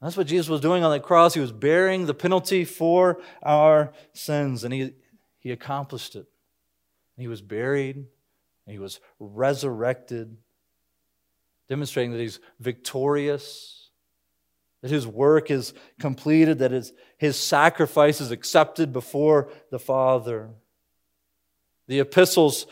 That's 0.02 0.16
what 0.16 0.28
Jesus 0.28 0.48
was 0.48 0.62
doing 0.62 0.84
on 0.84 0.92
the 0.92 1.00
cross. 1.00 1.34
He 1.34 1.40
was 1.40 1.52
bearing 1.52 2.06
the 2.06 2.14
penalty 2.14 2.66
for 2.66 3.20
our 3.42 3.94
sins, 4.14 4.64
and 4.64 4.74
he, 4.74 4.92
he 5.40 5.52
accomplished 5.52 6.16
it. 6.16 6.28
He 7.18 7.28
was 7.28 7.42
buried, 7.42 7.96
and 7.96 8.06
he 8.68 8.78
was 8.78 9.00
resurrected 9.20 10.38
demonstrating 11.68 12.12
that 12.12 12.20
he's 12.20 12.40
victorious, 12.60 13.90
that 14.82 14.92
his 14.92 15.06
work 15.06 15.52
is 15.52 15.74
completed, 16.00 16.60
that 16.60 16.72
his, 16.72 16.94
his 17.18 17.38
sacrifice 17.38 18.22
is 18.22 18.32
accepted 18.32 18.94
before 18.94 19.50
the 19.72 19.80
Father. 19.80 20.52
The 21.88 22.00
epistles 22.00 22.68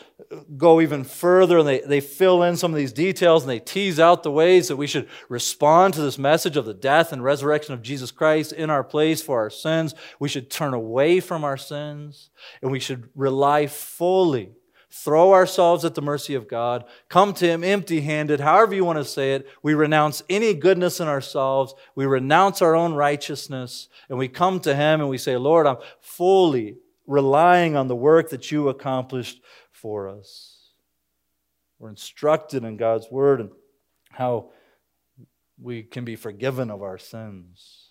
go 0.56 0.80
even 0.80 1.04
further 1.04 1.58
and 1.58 1.68
they, 1.68 1.80
they 1.80 2.00
fill 2.00 2.42
in 2.42 2.56
some 2.56 2.72
of 2.72 2.76
these 2.76 2.92
details 2.92 3.42
and 3.42 3.50
they 3.50 3.60
tease 3.60 3.98
out 3.98 4.22
the 4.22 4.30
ways 4.30 4.68
that 4.68 4.76
we 4.76 4.86
should 4.86 5.08
respond 5.28 5.94
to 5.94 6.02
this 6.02 6.18
message 6.18 6.56
of 6.56 6.66
the 6.66 6.74
death 6.74 7.12
and 7.12 7.24
resurrection 7.24 7.72
of 7.72 7.82
Jesus 7.82 8.10
Christ 8.10 8.52
in 8.52 8.68
our 8.68 8.84
place 8.84 9.22
for 9.22 9.38
our 9.38 9.50
sins. 9.50 9.94
We 10.18 10.28
should 10.28 10.50
turn 10.50 10.74
away 10.74 11.20
from 11.20 11.44
our 11.44 11.56
sins 11.56 12.30
and 12.60 12.70
we 12.70 12.80
should 12.80 13.08
rely 13.14 13.66
fully 13.66 14.52
throw 14.90 15.34
ourselves 15.34 15.84
at 15.84 15.94
the 15.94 16.00
mercy 16.02 16.34
of 16.34 16.48
God, 16.48 16.84
come 17.10 17.34
to 17.34 17.46
Him 17.46 17.62
empty 17.62 18.00
handed, 18.00 18.40
however 18.40 18.74
you 18.74 18.84
want 18.84 18.98
to 18.98 19.04
say 19.04 19.34
it. 19.34 19.46
We 19.62 19.74
renounce 19.74 20.22
any 20.30 20.54
goodness 20.54 21.00
in 21.00 21.08
ourselves, 21.08 21.74
we 21.94 22.06
renounce 22.06 22.62
our 22.62 22.74
own 22.74 22.94
righteousness, 22.94 23.88
and 24.08 24.18
we 24.18 24.28
come 24.28 24.58
to 24.60 24.74
Him 24.74 25.00
and 25.00 25.10
we 25.10 25.18
say, 25.18 25.36
Lord, 25.36 25.66
I'm 25.66 25.76
fully 26.00 26.76
relying 27.06 27.76
on 27.76 27.88
the 27.88 27.96
work 27.96 28.30
that 28.30 28.50
you 28.50 28.68
accomplished 28.68 29.40
for 29.70 30.08
us. 30.08 30.70
We're 31.78 31.90
instructed 31.90 32.64
in 32.64 32.76
God's 32.76 33.10
Word 33.10 33.40
and 33.40 33.50
how 34.10 34.50
we 35.60 35.82
can 35.82 36.04
be 36.04 36.16
forgiven 36.16 36.70
of 36.70 36.82
our 36.82 36.98
sins. 36.98 37.82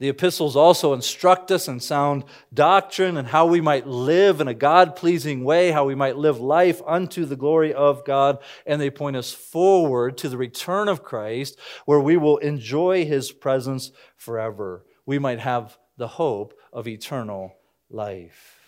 The 0.00 0.08
epistles 0.08 0.56
also 0.56 0.94
instruct 0.94 1.50
us 1.50 1.68
in 1.68 1.78
sound 1.78 2.24
doctrine 2.54 3.18
and 3.18 3.28
how 3.28 3.44
we 3.44 3.60
might 3.60 3.86
live 3.86 4.40
in 4.40 4.48
a 4.48 4.54
God 4.54 4.96
pleasing 4.96 5.44
way, 5.44 5.72
how 5.72 5.84
we 5.84 5.94
might 5.94 6.16
live 6.16 6.40
life 6.40 6.80
unto 6.86 7.26
the 7.26 7.36
glory 7.36 7.74
of 7.74 8.04
God. 8.06 8.38
And 8.64 8.80
they 8.80 8.88
point 8.88 9.16
us 9.16 9.30
forward 9.30 10.16
to 10.18 10.30
the 10.30 10.38
return 10.38 10.88
of 10.88 11.02
Christ, 11.02 11.58
where 11.84 12.00
we 12.00 12.16
will 12.16 12.38
enjoy 12.38 13.04
his 13.04 13.30
presence 13.30 13.92
forever. 14.16 14.86
We 15.04 15.18
might 15.18 15.40
have 15.40 15.76
the 15.98 16.08
hope 16.08 16.54
of 16.72 16.88
eternal 16.88 17.59
life. 17.90 18.58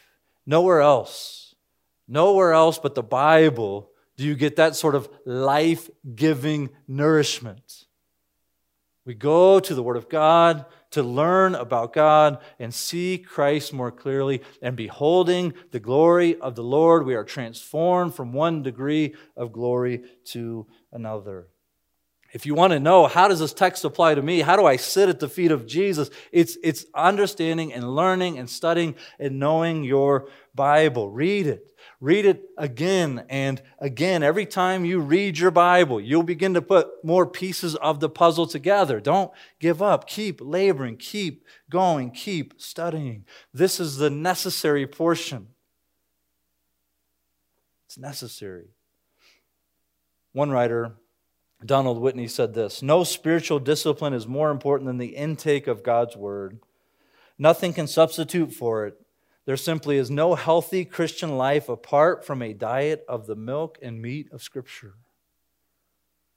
Nowhere 0.46 0.80
else, 0.80 1.54
nowhere 2.08 2.52
else 2.52 2.78
but 2.78 2.94
the 2.94 3.02
Bible 3.02 3.90
do 4.16 4.24
you 4.24 4.35
get 4.35 4.56
that 4.56 4.76
sort 4.76 4.94
of 4.94 5.08
life 5.24 5.88
giving 6.14 6.70
nourishment. 6.87 7.87
We 9.04 9.14
go 9.14 9.58
to 9.58 9.74
the 9.74 9.82
Word 9.82 9.96
of 9.96 10.08
God 10.08 10.64
to 10.92 11.02
learn 11.02 11.54
about 11.54 11.92
God 11.92 12.38
and 12.58 12.72
see 12.72 13.18
Christ 13.18 13.72
more 13.72 13.90
clearly. 13.90 14.42
And 14.61 14.76
beholding 14.76 15.54
the 15.72 15.80
glory 15.80 16.38
of 16.38 16.54
the 16.54 16.62
Lord, 16.62 17.04
we 17.04 17.14
are 17.14 17.24
transformed 17.24 18.14
from 18.14 18.32
one 18.32 18.62
degree 18.62 19.14
of 19.37 19.52
glory 19.52 20.04
to 20.26 20.66
another. 20.92 21.48
If 22.32 22.46
you 22.46 22.54
want 22.54 22.72
to 22.72 22.80
know 22.80 23.06
how 23.06 23.28
does 23.28 23.40
this 23.40 23.52
text 23.52 23.84
apply 23.84 24.14
to 24.14 24.22
me, 24.22 24.40
how 24.40 24.56
do 24.56 24.64
I 24.64 24.76
sit 24.76 25.10
at 25.10 25.20
the 25.20 25.28
feet 25.28 25.50
of 25.50 25.66
Jesus? 25.66 26.08
It's, 26.30 26.56
it's 26.62 26.86
understanding 26.94 27.74
and 27.74 27.94
learning 27.94 28.38
and 28.38 28.48
studying 28.48 28.94
and 29.18 29.38
knowing 29.38 29.84
your 29.84 30.28
Bible. 30.54 31.10
Read 31.10 31.46
it. 31.46 31.74
Read 32.00 32.24
it 32.24 32.42
again 32.56 33.26
and 33.28 33.62
again. 33.78 34.22
Every 34.22 34.46
time 34.46 34.86
you 34.86 34.98
read 35.00 35.38
your 35.38 35.50
Bible, 35.50 36.00
you'll 36.00 36.22
begin 36.22 36.54
to 36.54 36.62
put 36.62 37.04
more 37.04 37.26
pieces 37.26 37.76
of 37.76 38.00
the 38.00 38.08
puzzle 38.08 38.46
together. 38.46 38.98
Don't 38.98 39.30
give 39.60 39.82
up. 39.82 40.08
Keep 40.08 40.40
laboring, 40.40 40.96
keep 40.96 41.44
going, 41.68 42.10
keep 42.10 42.54
studying. 42.56 43.26
This 43.52 43.78
is 43.78 43.98
the 43.98 44.10
necessary 44.10 44.86
portion. 44.86 45.48
It's 47.86 47.98
necessary. 47.98 48.68
One 50.32 50.50
writer, 50.50 50.96
Donald 51.64 51.98
Whitney, 51.98 52.29
said 52.29 52.55
this 52.55 52.83
No 52.83 53.05
spiritual 53.05 53.59
discipline 53.59 54.14
is 54.14 54.27
more 54.27 54.51
important 54.51 54.87
than 54.88 54.98
the 54.98 55.16
intake 55.16 55.66
of 55.66 55.83
God's 55.83 56.16
Word. 56.16 56.61
Nothing 57.38 57.72
can 57.72 57.87
substitute 57.87 58.53
for 58.53 58.87
it. 58.87 59.01
There 59.44 59.57
simply 59.57 59.96
is 59.96 60.11
no 60.11 60.35
healthy 60.35 60.85
Christian 60.85 61.37
life 61.37 61.68
apart 61.68 62.25
from 62.25 62.42
a 62.42 62.53
diet 62.53 63.05
of 63.09 63.27
the 63.27 63.35
milk 63.35 63.79
and 63.83 64.01
meat 64.01 64.29
of 64.33 64.42
Scripture. 64.42 64.94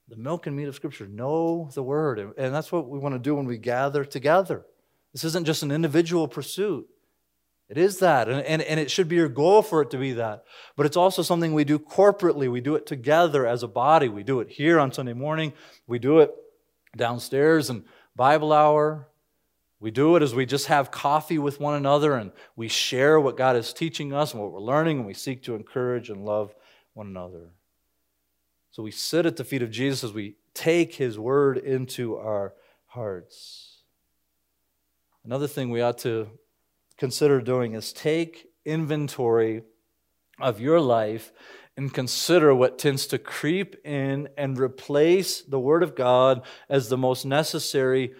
The 0.07 0.15
milk 0.15 0.47
and 0.47 0.55
meat 0.55 0.67
of 0.67 0.75
Scripture. 0.75 1.07
Know 1.07 1.69
the 1.73 1.83
Word. 1.83 2.19
And 2.19 2.53
that's 2.53 2.71
what 2.71 2.89
we 2.89 2.99
want 2.99 3.13
to 3.13 3.19
do 3.19 3.35
when 3.35 3.45
we 3.45 3.57
gather 3.57 4.03
together. 4.03 4.65
This 5.13 5.23
isn't 5.23 5.45
just 5.45 5.63
an 5.63 5.71
individual 5.71 6.27
pursuit. 6.27 6.87
It 7.67 7.77
is 7.79 7.99
that, 7.99 8.29
and, 8.29 8.41
and, 8.41 8.61
and 8.61 8.79
it 8.79 8.91
should 8.91 9.07
be 9.07 9.15
your 9.15 9.27
goal 9.27 9.63
for 9.63 9.81
it 9.81 9.89
to 9.89 9.97
be 9.97 10.13
that. 10.13 10.43
But 10.75 10.85
it's 10.85 10.97
also 10.97 11.23
something 11.23 11.53
we 11.53 11.63
do 11.63 11.79
corporately. 11.79 12.51
We 12.51 12.61
do 12.61 12.75
it 12.75 12.85
together 12.85 13.47
as 13.47 13.63
a 13.63 13.67
body. 13.67 14.07
We 14.07 14.21
do 14.21 14.39
it 14.39 14.49
here 14.49 14.79
on 14.79 14.91
Sunday 14.91 15.13
morning, 15.13 15.53
we 15.87 15.97
do 15.97 16.19
it 16.19 16.31
downstairs 16.95 17.69
in 17.69 17.83
Bible 18.15 18.53
hour. 18.53 19.07
We 19.79 19.91
do 19.91 20.15
it 20.15 20.23
as 20.23 20.33
we 20.33 20.45
just 20.45 20.67
have 20.67 20.89
coffee 20.89 21.37
with 21.37 21.59
one 21.59 21.75
another 21.75 22.15
and 22.15 22.31
we 22.55 22.69
share 22.69 23.19
what 23.19 23.37
God 23.37 23.55
is 23.55 23.73
teaching 23.73 24.13
us 24.13 24.33
and 24.33 24.41
what 24.41 24.51
we're 24.51 24.59
learning, 24.59 24.97
and 24.97 25.05
we 25.05 25.13
seek 25.13 25.43
to 25.43 25.55
encourage 25.55 26.09
and 26.09 26.23
love 26.23 26.55
one 26.93 27.07
another. 27.07 27.49
So 28.71 28.83
we 28.83 28.91
sit 28.91 29.25
at 29.25 29.35
the 29.35 29.43
feet 29.43 29.61
of 29.61 29.71
Jesus 29.71 30.03
as 30.03 30.13
we 30.13 30.35
take 30.53 30.95
his 30.95 31.19
word 31.19 31.57
into 31.57 32.15
our 32.15 32.53
hearts. 32.87 33.83
Another 35.23 35.47
thing 35.47 35.69
we 35.69 35.81
ought 35.81 35.97
to 35.99 36.29
consider 36.97 37.41
doing 37.41 37.73
is 37.73 37.93
take 37.93 38.47
inventory 38.65 39.63
of 40.39 40.59
your 40.59 40.79
life 40.79 41.31
and 41.77 41.93
consider 41.93 42.55
what 42.55 42.79
tends 42.79 43.07
to 43.07 43.17
creep 43.17 43.75
in 43.85 44.29
and 44.37 44.57
replace 44.57 45.41
the 45.41 45.59
Word 45.59 45.83
of 45.83 45.95
God 45.95 46.41
as 46.69 46.89
the 46.89 46.97
most 46.97 47.25
necessary 47.25 48.13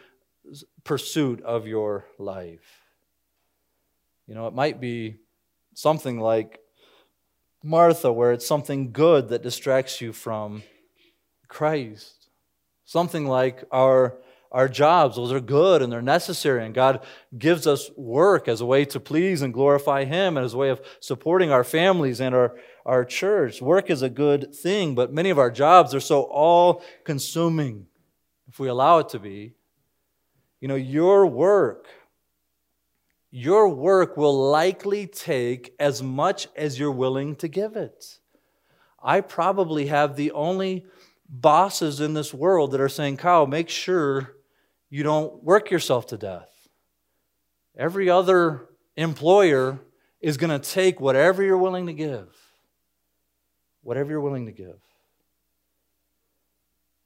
pursuit 0.83 1.41
of 1.41 1.65
your 1.65 2.05
life. 2.19 2.81
You 4.27 4.35
know, 4.35 4.47
it 4.47 4.53
might 4.53 4.81
be 4.81 5.17
something 5.73 6.19
like 6.19 6.59
Martha, 7.63 8.11
where 8.11 8.31
it's 8.31 8.45
something 8.45 8.91
good 8.91 9.29
that 9.29 9.41
distracts 9.41 10.01
you 10.01 10.13
from 10.13 10.63
Christ. 11.47 12.27
Something 12.85 13.25
like 13.25 13.63
our, 13.71 14.17
our 14.55 14.69
jobs, 14.69 15.17
those 15.17 15.33
are 15.33 15.41
good 15.41 15.81
and 15.81 15.91
they're 15.91 16.01
necessary, 16.01 16.65
and 16.65 16.73
God 16.73 17.05
gives 17.37 17.67
us 17.67 17.91
work 17.97 18.47
as 18.47 18.61
a 18.61 18.65
way 18.65 18.85
to 18.85 19.01
please 19.01 19.41
and 19.41 19.53
glorify 19.53 20.05
Him 20.05 20.37
and 20.37 20.45
as 20.45 20.53
a 20.53 20.57
way 20.57 20.69
of 20.69 20.81
supporting 21.01 21.51
our 21.51 21.65
families 21.65 22.21
and 22.21 22.33
our, 22.33 22.57
our 22.85 23.03
church. 23.03 23.61
Work 23.61 23.89
is 23.89 24.01
a 24.01 24.09
good 24.09 24.55
thing, 24.55 24.95
but 24.95 25.11
many 25.11 25.29
of 25.29 25.37
our 25.37 25.51
jobs 25.51 25.93
are 25.93 25.99
so 25.99 26.21
all 26.21 26.81
consuming, 27.03 27.87
if 28.47 28.57
we 28.57 28.69
allow 28.69 28.99
it 28.99 29.09
to 29.09 29.19
be, 29.19 29.55
you 30.61 30.69
know, 30.69 30.75
your 30.75 31.27
work, 31.27 31.87
your 33.31 33.67
work 33.67 34.15
will 34.15 34.49
likely 34.49 35.05
take 35.05 35.75
as 35.81 36.01
much 36.01 36.47
as 36.55 36.79
you're 36.79 36.91
willing 36.91 37.35
to 37.35 37.49
give 37.49 37.75
it. 37.75 38.19
I 39.03 39.19
probably 39.19 39.87
have 39.87 40.15
the 40.15 40.31
only 40.31 40.85
bosses 41.27 41.99
in 41.99 42.13
this 42.13 42.33
world 42.33 42.71
that 42.71 42.79
are 42.79 42.87
saying, 42.87 43.17
Kyle, 43.17 43.47
make 43.47 43.67
sure 43.67 44.31
you 44.95 45.03
don't 45.03 45.43
work 45.43 45.71
yourself 45.71 46.07
to 46.07 46.17
death. 46.17 46.49
Every 47.77 48.09
other 48.09 48.69
employer 48.95 49.77
is 50.21 50.37
going 50.37 50.57
to 50.57 50.71
take 50.71 51.01
whatever 51.01 51.43
you're 51.43 51.57
willing 51.57 51.87
to 51.87 51.93
give. 51.93 52.33
Whatever 53.81 54.11
you're 54.11 54.21
willing 54.21 54.45
to 54.45 54.53
give. 54.53 54.79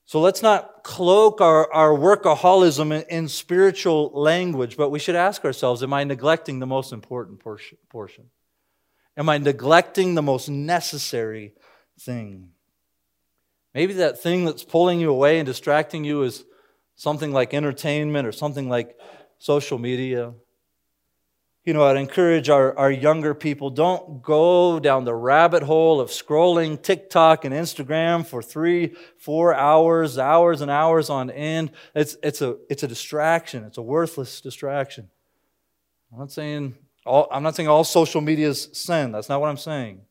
So 0.05 0.21
let's 0.21 0.43
not 0.43 0.83
cloak 0.83 1.41
our, 1.41 1.73
our 1.73 1.89
workaholism 1.89 2.95
in, 2.95 3.05
in, 3.09 3.27
spiritual 3.27 4.11
language, 4.13 4.77
but 4.77 4.91
we 4.91 4.99
should 4.99 5.15
ask 5.15 5.43
ourselves 5.43 5.81
Am 5.81 5.91
I 5.91 6.03
neglecting 6.03 6.59
the 6.59 6.67
most 6.67 6.93
important 6.93 7.39
portion, 7.39 7.79
portion? 7.89 8.25
Am 9.17 9.29
I 9.29 9.39
neglecting 9.39 10.13
the 10.13 10.21
most 10.21 10.47
necessary 10.47 11.53
thing? 11.99 12.49
Maybe 13.73 13.93
that 13.93 14.21
thing 14.21 14.45
that's 14.45 14.63
pulling 14.63 14.99
you 14.99 15.09
away 15.09 15.39
and 15.39 15.47
distracting 15.47 16.03
you 16.03 16.21
is 16.21 16.45
something 16.99 17.31
like 17.31 17.53
entertainment 17.53 18.27
or 18.27 18.31
something 18.33 18.67
like 18.67 18.99
social 19.37 19.77
media. 19.77 20.33
You 21.63 21.71
know, 21.71 21.83
I'd 21.83 21.95
encourage 21.95 22.49
our, 22.49 22.77
our 22.77 22.91
younger 22.91 23.33
people 23.33 23.69
don't 23.69 24.21
go 24.21 24.81
down 24.81 25.05
the 25.05 25.15
rabbit 25.15 25.63
hole 25.63 26.01
of 26.01 26.09
scrolling 26.09 26.81
TikTok 26.81 27.45
and 27.45 27.53
Instagram 27.53 28.25
for 28.25 28.41
three, 28.41 28.95
four 29.17 29.53
hours, 29.53 30.17
hours 30.17 30.59
and 30.59 30.69
hours 30.69 31.09
on 31.09 31.29
end. 31.29 31.71
It's, 31.95 32.17
it's, 32.21 32.41
a, 32.41 32.57
it's 32.69 32.83
a 32.83 32.87
distraction, 32.87 33.63
it's 33.63 33.77
a 33.77 33.81
worthless 33.81 34.41
distraction. 34.41 35.09
I'm 36.11 36.19
not 36.19 36.33
saying 36.33 36.75
all, 37.05 37.29
I'm 37.31 37.43
not 37.43 37.55
saying 37.55 37.69
all 37.69 37.85
social 37.85 38.19
media 38.19 38.49
is 38.49 38.67
sin. 38.73 39.13
That's 39.13 39.29
not 39.29 39.39
what 39.39 39.47
I'm 39.47 39.57
saying. 39.57 40.01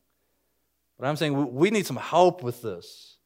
But 0.97 1.05
I'm 1.05 1.17
saying 1.17 1.53
we 1.53 1.69
need 1.69 1.85
some 1.85 1.97
help 1.97 2.41
with 2.41 2.63
this. 2.63 3.17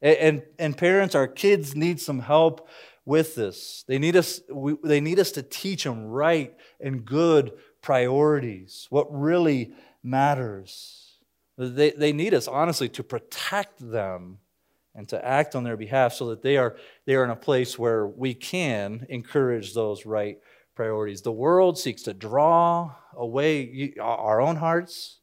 And, 0.00 0.16
and, 0.16 0.42
and 0.58 0.76
parents, 0.76 1.14
our 1.14 1.28
kids 1.28 1.76
need 1.76 2.00
some 2.00 2.18
help 2.18 2.68
with 3.04 3.34
this. 3.34 3.84
They 3.86 3.98
need 3.98 4.16
us, 4.16 4.40
we, 4.50 4.76
they 4.82 5.00
need 5.00 5.18
us 5.18 5.32
to 5.32 5.42
teach 5.42 5.84
them 5.84 6.06
right 6.06 6.54
and 6.80 7.04
good 7.04 7.52
priorities, 7.80 8.86
what 8.90 9.06
really 9.10 9.74
matters. 10.02 11.18
They, 11.58 11.90
they 11.90 12.12
need 12.12 12.34
us, 12.34 12.48
honestly, 12.48 12.88
to 12.90 13.02
protect 13.02 13.78
them 13.78 14.38
and 14.94 15.08
to 15.08 15.24
act 15.24 15.54
on 15.56 15.64
their 15.64 15.76
behalf 15.76 16.12
so 16.12 16.26
that 16.28 16.42
they 16.42 16.56
are, 16.56 16.76
they 17.06 17.14
are 17.14 17.24
in 17.24 17.30
a 17.30 17.36
place 17.36 17.78
where 17.78 18.06
we 18.06 18.34
can 18.34 19.06
encourage 19.08 19.74
those 19.74 20.06
right 20.06 20.38
priorities. 20.74 21.22
The 21.22 21.32
world 21.32 21.78
seeks 21.78 22.02
to 22.02 22.14
draw 22.14 22.94
away 23.14 23.94
our 24.00 24.40
own 24.40 24.56
hearts, 24.56 25.18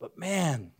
but 0.00 0.18
man, 0.18 0.72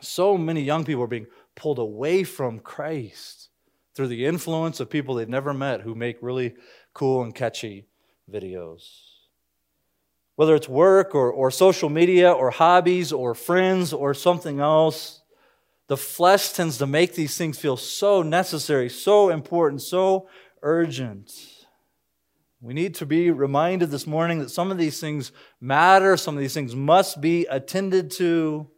so 0.00 0.36
many 0.36 0.62
young 0.62 0.84
people 0.84 1.02
are 1.02 1.08
being 1.08 1.26
pulled 1.54 1.78
away 1.78 2.24
from 2.24 2.58
Christ 2.58 3.50
through 3.94 4.08
the 4.08 4.24
influence 4.24 4.80
of 4.80 4.90
people 4.90 5.14
they've 5.14 5.28
never 5.28 5.52
met 5.52 5.82
who 5.82 5.94
make 5.94 6.16
really 6.20 6.54
cool 6.94 7.22
and 7.22 7.34
catchy 7.34 7.86
videos. 8.30 8.82
Whether 10.36 10.54
it's 10.54 10.68
work 10.68 11.14
or, 11.14 11.30
or 11.30 11.50
social 11.50 11.90
media 11.90 12.32
or 12.32 12.50
hobbies 12.50 13.12
or 13.12 13.34
friends 13.34 13.92
or 13.92 14.14
something 14.14 14.60
else, 14.60 15.20
the 15.88 15.96
flesh 15.96 16.52
tends 16.52 16.78
to 16.78 16.86
make 16.86 17.14
these 17.14 17.36
things 17.36 17.58
feel 17.58 17.76
so 17.76 18.22
necessary, 18.22 18.88
so 18.88 19.28
important, 19.28 19.82
so 19.82 20.28
urgent. 20.62 21.30
We 22.62 22.72
need 22.72 22.94
to 22.96 23.06
be 23.06 23.30
reminded 23.30 23.90
this 23.90 24.06
morning 24.06 24.38
that 24.38 24.50
some 24.50 24.70
of 24.70 24.78
these 24.78 25.00
things 25.00 25.32
matter, 25.60 26.16
some 26.16 26.34
of 26.34 26.40
these 26.40 26.54
things 26.54 26.74
must 26.74 27.20
be 27.20 27.44
attended 27.46 28.10
to, 28.12 28.70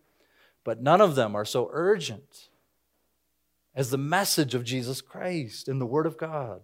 but 0.64 0.82
none 0.82 1.00
of 1.00 1.14
them 1.14 1.36
are 1.36 1.44
so 1.44 1.68
urgent 1.70 2.48
as 3.74 3.90
the 3.90 3.98
message 3.98 4.54
of 4.54 4.64
Jesus 4.64 5.00
Christ 5.00 5.68
in 5.68 5.78
the 5.78 5.86
Word 5.86 6.06
of 6.06 6.16
God. 6.16 6.60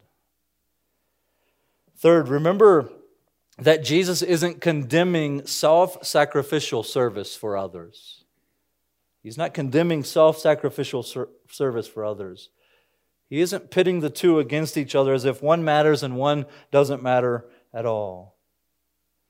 Third, 1.97 2.29
remember 2.29 2.91
that 3.59 3.85
Jesus 3.85 4.23
isn't 4.23 4.61
condemning 4.61 5.47
self 5.47 6.05
sacrificial 6.05 6.83
service 6.83 7.37
for 7.37 7.57
others. 7.57 8.25
He's 9.23 9.37
not 9.37 9.53
condemning 9.53 10.03
self 10.03 10.39
sacrificial 10.39 11.03
ser- 11.03 11.29
service 11.51 11.87
for 11.87 12.05
others. 12.05 12.51
He 13.29 13.41
isn't 13.41 13.71
pitting 13.71 14.01
the 14.01 14.11
two 14.11 14.39
against 14.39 14.77
each 14.77 14.95
other 14.95 15.13
as 15.13 15.25
if 15.25 15.43
one 15.43 15.63
matters 15.63 16.03
and 16.03 16.17
one 16.17 16.47
doesn't 16.73 17.03
matter 17.03 17.45
at 17.73 17.87
all. 17.87 18.37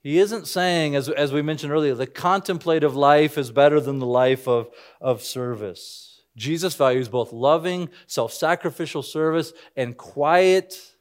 He 0.03 0.19
isn't 0.19 0.47
saying, 0.47 0.95
as, 0.95 1.11
as 1.11 1.33
we 1.33 1.43
mentioned 1.43 1.73
earlier, 1.73 1.95
the 1.95 2.07
contemplative 2.07 2.97
life 2.97 3.37
is 3.37 3.51
better 3.51 3.79
than 3.81 3.99
the 3.99 4.07
life 4.07 4.49
of, 4.49 4.71
of 5.01 5.23
service. 5.23 6.10
Jesus 6.37 6.75
values 6.75 7.09
both 7.09 7.33
loving, 7.33 7.89
self 8.07 8.33
sacrificial 8.33 9.03
service 9.03 9.53
and 9.77 9.97
quiet 9.97 10.95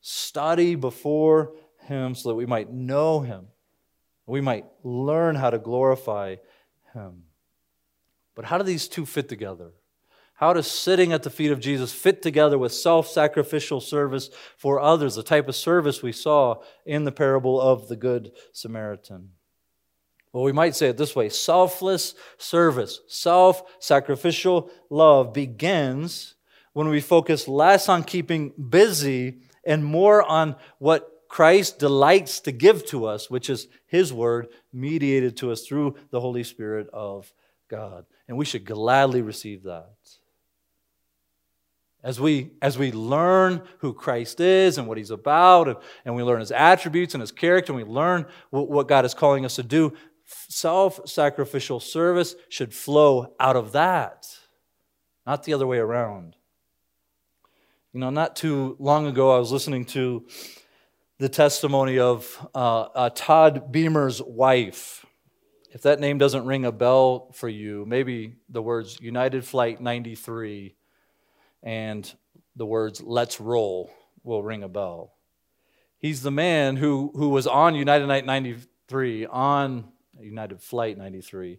study 0.00 0.74
before 0.74 1.52
Him 1.80 2.14
so 2.14 2.30
that 2.30 2.34
we 2.34 2.46
might 2.46 2.72
know 2.72 3.20
Him. 3.20 3.46
We 4.26 4.40
might 4.40 4.66
learn 4.82 5.36
how 5.36 5.50
to 5.50 5.58
glorify 5.58 6.36
Him. 6.92 7.24
But 8.34 8.44
how 8.46 8.58
do 8.58 8.64
these 8.64 8.88
two 8.88 9.06
fit 9.06 9.28
together? 9.28 9.72
How 10.34 10.52
does 10.52 10.70
sitting 10.70 11.14
at 11.14 11.22
the 11.22 11.30
feet 11.30 11.50
of 11.50 11.60
Jesus 11.60 11.94
fit 11.94 12.20
together 12.20 12.58
with 12.58 12.74
self 12.74 13.08
sacrificial 13.08 13.80
service 13.80 14.28
for 14.58 14.78
others, 14.78 15.14
the 15.14 15.22
type 15.22 15.48
of 15.48 15.56
service 15.56 16.02
we 16.02 16.12
saw 16.12 16.56
in 16.84 17.04
the 17.04 17.12
parable 17.12 17.58
of 17.58 17.88
the 17.88 17.96
Good 17.96 18.32
Samaritan? 18.52 19.30
Well, 20.36 20.44
we 20.44 20.52
might 20.52 20.76
say 20.76 20.88
it 20.88 20.98
this 20.98 21.16
way 21.16 21.30
selfless 21.30 22.14
service, 22.36 23.00
self 23.06 23.62
sacrificial 23.78 24.70
love 24.90 25.32
begins 25.32 26.34
when 26.74 26.88
we 26.88 27.00
focus 27.00 27.48
less 27.48 27.88
on 27.88 28.04
keeping 28.04 28.50
busy 28.50 29.38
and 29.64 29.82
more 29.82 30.22
on 30.22 30.56
what 30.78 31.10
Christ 31.30 31.78
delights 31.78 32.40
to 32.40 32.52
give 32.52 32.84
to 32.88 33.06
us, 33.06 33.30
which 33.30 33.48
is 33.48 33.68
His 33.86 34.12
Word 34.12 34.48
mediated 34.74 35.38
to 35.38 35.52
us 35.52 35.62
through 35.62 35.96
the 36.10 36.20
Holy 36.20 36.44
Spirit 36.44 36.90
of 36.92 37.32
God. 37.68 38.04
And 38.28 38.36
we 38.36 38.44
should 38.44 38.66
gladly 38.66 39.22
receive 39.22 39.62
that. 39.62 39.94
As 42.04 42.20
we, 42.20 42.50
as 42.60 42.76
we 42.76 42.92
learn 42.92 43.62
who 43.78 43.94
Christ 43.94 44.40
is 44.40 44.76
and 44.76 44.86
what 44.86 44.98
he's 44.98 45.10
about, 45.10 45.66
and, 45.66 45.76
and 46.04 46.14
we 46.14 46.22
learn 46.22 46.40
his 46.40 46.52
attributes 46.52 47.14
and 47.14 47.22
his 47.22 47.32
character, 47.32 47.72
and 47.72 47.82
we 47.82 47.90
learn 47.90 48.26
what, 48.50 48.68
what 48.68 48.86
God 48.86 49.06
is 49.06 49.14
calling 49.14 49.46
us 49.46 49.56
to 49.56 49.62
do, 49.62 49.94
self 50.26 51.00
sacrificial 51.08 51.80
service 51.80 52.34
should 52.48 52.74
flow 52.74 53.34
out 53.40 53.56
of 53.56 53.72
that, 53.72 54.26
not 55.26 55.44
the 55.44 55.54
other 55.54 55.66
way 55.66 55.78
around. 55.78 56.36
You 57.92 58.00
know, 58.00 58.10
not 58.10 58.36
too 58.36 58.76
long 58.78 59.06
ago, 59.06 59.34
I 59.34 59.38
was 59.38 59.52
listening 59.52 59.86
to 59.86 60.26
the 61.18 61.28
testimony 61.28 61.98
of 61.98 62.46
uh, 62.54 62.82
uh, 62.82 63.10
Todd 63.14 63.72
Beamer's 63.72 64.20
wife. 64.20 65.06
If 65.72 65.82
that 65.82 66.00
name 66.00 66.18
doesn't 66.18 66.44
ring 66.44 66.64
a 66.64 66.72
bell 66.72 67.30
for 67.32 67.48
you, 67.48 67.84
maybe 67.86 68.34
the 68.48 68.62
words 68.62 68.98
United 69.00 69.44
Flight 69.44 69.80
93 69.80 70.74
and 71.62 72.14
the 72.54 72.66
words 72.66 73.02
let's 73.02 73.40
roll 73.40 73.90
will 74.22 74.42
ring 74.42 74.62
a 74.62 74.68
bell. 74.68 75.14
He's 75.98 76.22
the 76.22 76.30
man 76.30 76.76
who, 76.76 77.12
who 77.14 77.30
was 77.30 77.46
on 77.46 77.74
United 77.74 78.06
Night 78.06 78.26
93, 78.26 79.26
on 79.26 79.92
United 80.20 80.60
Flight 80.60 80.98
93, 80.98 81.58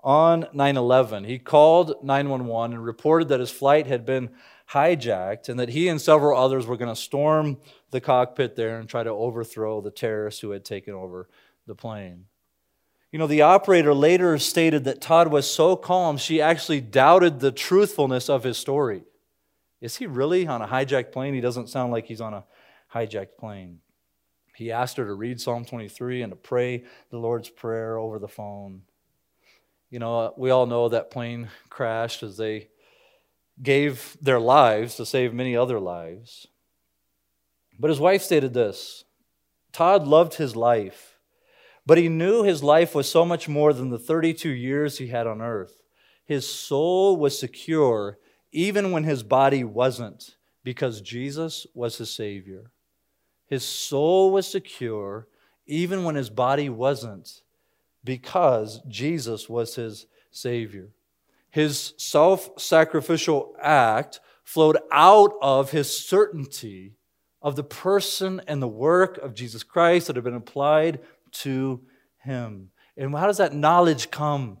on 0.00 0.46
9 0.52 0.76
11. 0.76 1.24
He 1.24 1.38
called 1.38 1.96
911 2.02 2.76
and 2.76 2.84
reported 2.84 3.28
that 3.28 3.40
his 3.40 3.50
flight 3.50 3.86
had 3.86 4.04
been 4.04 4.30
hijacked 4.70 5.48
and 5.48 5.58
that 5.58 5.70
he 5.70 5.88
and 5.88 6.00
several 6.00 6.38
others 6.38 6.66
were 6.66 6.76
going 6.76 6.94
to 6.94 7.00
storm 7.00 7.58
the 7.90 8.00
cockpit 8.00 8.56
there 8.56 8.78
and 8.78 8.88
try 8.88 9.02
to 9.02 9.10
overthrow 9.10 9.80
the 9.80 9.90
terrorists 9.90 10.40
who 10.40 10.50
had 10.50 10.64
taken 10.64 10.94
over 10.94 11.28
the 11.66 11.74
plane. 11.74 12.26
You 13.12 13.18
know, 13.18 13.26
the 13.26 13.42
operator 13.42 13.94
later 13.94 14.38
stated 14.38 14.84
that 14.84 15.00
Todd 15.00 15.28
was 15.28 15.48
so 15.48 15.76
calm, 15.76 16.16
she 16.16 16.40
actually 16.40 16.80
doubted 16.80 17.38
the 17.38 17.52
truthfulness 17.52 18.28
of 18.28 18.42
his 18.42 18.58
story. 18.58 19.04
Is 19.80 19.96
he 19.96 20.06
really 20.06 20.46
on 20.46 20.62
a 20.62 20.66
hijacked 20.66 21.12
plane? 21.12 21.34
He 21.34 21.40
doesn't 21.40 21.68
sound 21.68 21.92
like 21.92 22.06
he's 22.06 22.20
on 22.20 22.34
a 22.34 22.44
hijacked 22.92 23.36
plane. 23.38 23.80
He 24.54 24.70
asked 24.70 24.96
her 24.96 25.04
to 25.04 25.14
read 25.14 25.40
Psalm 25.40 25.64
23 25.64 26.22
and 26.22 26.32
to 26.32 26.36
pray 26.36 26.84
the 27.10 27.18
Lord's 27.18 27.48
Prayer 27.48 27.98
over 27.98 28.18
the 28.18 28.28
phone. 28.28 28.82
You 29.90 29.98
know, 29.98 30.32
we 30.36 30.50
all 30.50 30.66
know 30.66 30.88
that 30.88 31.10
plane 31.10 31.48
crashed 31.68 32.22
as 32.22 32.36
they 32.36 32.68
gave 33.62 34.16
their 34.20 34.40
lives 34.40 34.96
to 34.96 35.06
save 35.06 35.34
many 35.34 35.56
other 35.56 35.78
lives. 35.78 36.46
But 37.78 37.90
his 37.90 38.00
wife 38.00 38.22
stated 38.22 38.54
this 38.54 39.04
Todd 39.72 40.06
loved 40.06 40.34
his 40.34 40.54
life, 40.54 41.18
but 41.84 41.98
he 41.98 42.08
knew 42.08 42.42
his 42.42 42.62
life 42.62 42.94
was 42.94 43.08
so 43.08 43.24
much 43.24 43.48
more 43.48 43.72
than 43.72 43.90
the 43.90 43.98
32 43.98 44.48
years 44.48 44.98
he 44.98 45.08
had 45.08 45.26
on 45.26 45.42
earth. 45.42 45.82
His 46.24 46.48
soul 46.48 47.16
was 47.16 47.38
secure 47.38 48.18
even 48.52 48.92
when 48.92 49.02
his 49.02 49.24
body 49.24 49.64
wasn't, 49.64 50.36
because 50.62 51.00
Jesus 51.00 51.66
was 51.74 51.98
his 51.98 52.10
Savior. 52.10 52.70
His 53.46 53.64
soul 53.64 54.32
was 54.32 54.46
secure, 54.46 55.28
even 55.66 56.04
when 56.04 56.14
his 56.14 56.30
body 56.30 56.68
wasn't, 56.68 57.42
because 58.02 58.80
Jesus 58.88 59.48
was 59.48 59.74
his 59.74 60.06
Savior. 60.30 60.88
His 61.50 61.94
self 61.96 62.50
sacrificial 62.60 63.54
act 63.60 64.20
flowed 64.42 64.78
out 64.90 65.32
of 65.40 65.70
his 65.70 65.96
certainty 65.96 66.94
of 67.40 67.56
the 67.56 67.64
person 67.64 68.40
and 68.46 68.60
the 68.60 68.68
work 68.68 69.18
of 69.18 69.34
Jesus 69.34 69.62
Christ 69.62 70.06
that 70.06 70.16
had 70.16 70.24
been 70.24 70.34
applied 70.34 71.00
to 71.30 71.82
him. 72.18 72.70
And 72.96 73.14
how 73.14 73.26
does 73.26 73.38
that 73.38 73.54
knowledge 73.54 74.10
come? 74.10 74.58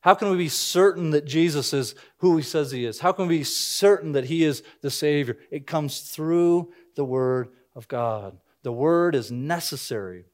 How 0.00 0.14
can 0.14 0.30
we 0.30 0.36
be 0.36 0.48
certain 0.48 1.10
that 1.10 1.24
Jesus 1.24 1.72
is 1.72 1.94
who 2.18 2.36
he 2.36 2.42
says 2.42 2.70
he 2.70 2.84
is? 2.84 3.00
How 3.00 3.12
can 3.12 3.26
we 3.26 3.38
be 3.38 3.44
certain 3.44 4.12
that 4.12 4.26
he 4.26 4.44
is 4.44 4.62
the 4.80 4.90
Savior? 4.90 5.38
It 5.50 5.66
comes 5.66 6.00
through 6.00 6.72
the 6.94 7.04
Word 7.04 7.48
of 7.78 7.88
God. 7.88 8.36
The 8.64 8.72
Word 8.72 9.14
is 9.14 9.30
necessary 9.30 10.24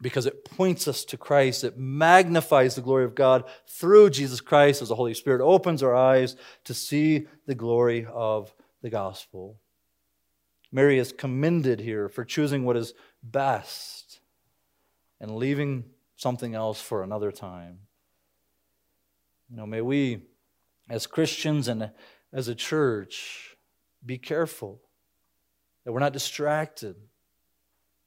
because 0.00 0.26
it 0.26 0.44
points 0.44 0.88
us 0.88 1.04
to 1.04 1.18
Christ. 1.18 1.62
It 1.62 1.76
magnifies 1.76 2.74
the 2.74 2.80
glory 2.80 3.04
of 3.04 3.14
God 3.14 3.44
through 3.68 4.10
Jesus 4.10 4.40
Christ 4.40 4.80
as 4.80 4.88
the 4.88 4.94
Holy 4.94 5.14
Spirit 5.14 5.42
opens 5.42 5.82
our 5.82 5.94
eyes 5.94 6.34
to 6.64 6.72
see 6.72 7.26
the 7.46 7.54
glory 7.54 8.06
of 8.10 8.54
the 8.80 8.90
gospel. 8.90 9.58
Mary 10.72 10.98
is 10.98 11.12
commended 11.12 11.80
here 11.80 12.08
for 12.08 12.24
choosing 12.24 12.64
what 12.64 12.76
is 12.76 12.94
best 13.22 14.20
and 15.20 15.36
leaving 15.36 15.84
something 16.16 16.54
else 16.54 16.80
for 16.80 17.02
another 17.02 17.30
time. 17.30 17.80
You 19.50 19.56
know, 19.56 19.66
may 19.66 19.82
we, 19.82 20.22
as 20.88 21.06
Christians 21.06 21.68
and 21.68 21.90
as 22.32 22.48
a 22.48 22.54
church, 22.54 23.56
be 24.04 24.16
careful 24.16 24.80
that 25.88 25.92
we're 25.92 26.00
not 26.00 26.12
distracted 26.12 26.96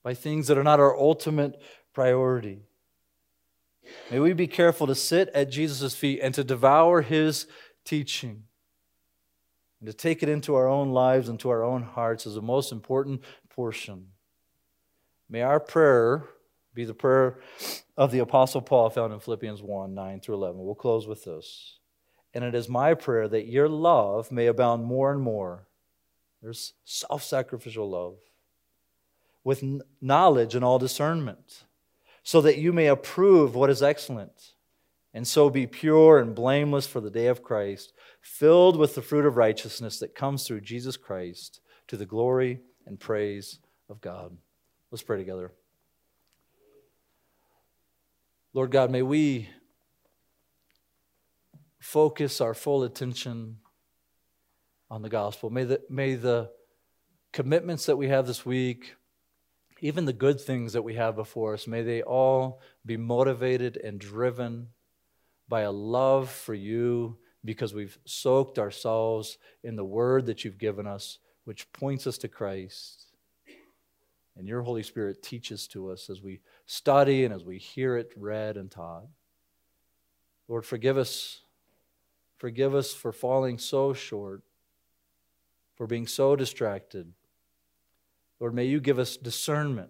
by 0.04 0.14
things 0.14 0.46
that 0.46 0.56
are 0.56 0.64
not 0.64 0.80
our 0.80 0.96
ultimate 0.96 1.60
priority. 1.94 2.62
May 4.12 4.20
we 4.20 4.34
be 4.34 4.46
careful 4.46 4.86
to 4.86 4.94
sit 4.94 5.30
at 5.30 5.50
Jesus' 5.50 5.96
feet 5.96 6.20
and 6.22 6.32
to 6.36 6.44
devour 6.44 7.02
his 7.02 7.48
teaching 7.84 8.44
and 9.80 9.88
to 9.88 9.94
take 9.94 10.22
it 10.22 10.30
into 10.30 10.54
our 10.54 10.68
own 10.68 10.92
lives 10.92 11.28
and 11.28 11.40
to 11.40 11.50
our 11.50 11.64
own 11.64 11.82
hearts 11.82 12.28
as 12.28 12.36
the 12.36 12.42
most 12.44 12.72
important 12.72 13.24
portion. 13.50 14.10
May 15.28 15.42
our 15.42 15.60
prayer 15.60 16.26
be 16.76 16.86
the 16.86 16.94
prayer 16.94 17.40
of 17.98 18.12
the 18.12 18.20
Apostle 18.20 18.62
Paul 18.62 18.92
found 18.92 19.12
in 19.12 19.20
Philippians 19.20 19.64
1 19.64 19.96
9 19.96 20.20
through 20.20 20.36
11. 20.36 20.64
We'll 20.64 20.76
close 20.76 21.08
with 21.08 21.24
this. 21.24 21.80
And 22.36 22.44
it 22.44 22.54
is 22.54 22.70
my 22.70 22.94
prayer 22.94 23.28
that 23.28 23.48
your 23.48 23.68
love 23.68 24.32
may 24.32 24.46
abound 24.46 24.86
more 24.86 25.12
and 25.12 25.20
more. 25.20 25.66
There's 26.42 26.74
self 26.84 27.24
sacrificial 27.24 27.90
love 27.90 28.16
with 29.44 29.64
knowledge 30.02 30.56
and 30.56 30.64
all 30.64 30.80
discernment, 30.80 31.64
so 32.24 32.42
that 32.42 32.58
you 32.58 32.72
may 32.72 32.88
approve 32.88 33.56
what 33.56 33.70
is 33.70 33.82
excellent, 33.82 34.54
and 35.14 35.28
so 35.28 35.50
be 35.50 35.66
pure 35.66 36.20
and 36.20 36.36
blameless 36.36 36.86
for 36.88 37.02
the 37.02 37.10
day 37.10 37.28
of 37.28 37.44
Christ, 37.44 37.94
filled 38.22 38.78
with 38.78 38.96
the 38.96 39.02
fruit 39.02 39.26
of 39.26 39.38
righteousness 39.38 40.00
that 40.00 40.16
comes 40.16 40.46
through 40.46 40.62
Jesus 40.62 40.96
Christ 40.98 41.60
to 41.88 41.98
the 41.98 42.06
glory 42.06 42.62
and 42.86 43.00
praise 43.00 43.60
of 43.90 44.00
God. 44.00 44.38
Let's 44.92 45.04
pray 45.04 45.18
together. 45.18 45.52
Lord 48.54 48.70
God, 48.72 48.92
may 48.92 49.02
we 49.02 49.50
focus 51.80 52.42
our 52.42 52.54
full 52.54 52.84
attention 52.84 53.58
on 54.92 55.02
the 55.02 55.10
gospel. 55.10 55.50
May 55.50 55.64
the, 55.64 55.82
may 55.90 56.16
the 56.16 56.52
commitments 57.32 57.86
that 57.86 57.96
we 57.96 58.10
have 58.10 58.28
this 58.28 58.46
week, 58.46 58.96
even 59.80 60.04
the 60.04 60.14
good 60.14 60.40
things 60.40 60.74
that 60.74 60.82
we 60.82 60.96
have 60.96 61.16
before 61.16 61.54
us, 61.54 61.66
may 61.66 61.82
they 61.82 62.04
all 62.04 62.60
be 62.86 62.98
motivated 62.98 63.78
and 63.78 63.98
driven 63.98 64.68
by 65.48 65.62
a 65.62 65.72
love 65.72 66.30
for 66.30 66.54
you 66.54 67.18
because 67.44 67.74
we've 67.74 67.98
soaked 68.06 68.60
ourselves 68.60 69.38
in 69.64 69.78
the 69.78 69.86
word 69.86 70.26
that 70.26 70.44
you've 70.44 70.60
given 70.60 70.86
us, 70.86 71.20
which 71.46 71.72
points 71.72 72.06
us 72.06 72.18
to 72.20 72.28
Christ. 72.28 73.06
And 74.38 74.46
your 74.46 74.62
Holy 74.62 74.84
Spirit 74.84 75.24
teaches 75.24 75.68
to 75.70 75.90
us 75.90 76.10
as 76.10 76.22
we 76.22 76.42
study 76.66 77.24
and 77.24 77.34
as 77.34 77.46
we 77.46 77.58
hear 77.58 77.96
it 77.96 78.12
read 78.18 78.58
and 78.58 78.70
taught. 78.70 79.08
Lord, 80.50 80.66
forgive 80.66 80.98
us. 80.98 81.40
Forgive 82.38 82.76
us 82.76 82.94
for 82.94 83.12
falling 83.12 83.58
so 83.58 83.94
short, 83.94 84.42
for 85.82 85.88
being 85.88 86.06
so 86.06 86.36
distracted. 86.36 87.12
Lord, 88.40 88.54
may 88.54 88.66
you 88.66 88.80
give 88.80 89.00
us 89.00 89.18
discernment 89.18 89.90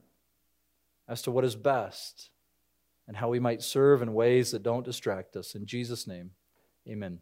as 1.06 1.22
to 1.24 1.32
what 1.32 1.44
is 1.44 1.58
best 1.58 2.30
and 3.10 3.18
how 3.18 3.28
we 3.28 3.42
might 3.42 3.62
serve 3.62 4.02
in 4.02 4.14
ways 4.14 4.52
that 4.52 4.64
don't 4.64 4.86
distract 4.86 5.36
us. 5.36 5.54
In 5.54 5.66
Jesus' 5.66 6.08
name, 6.08 6.32
amen. 6.88 7.20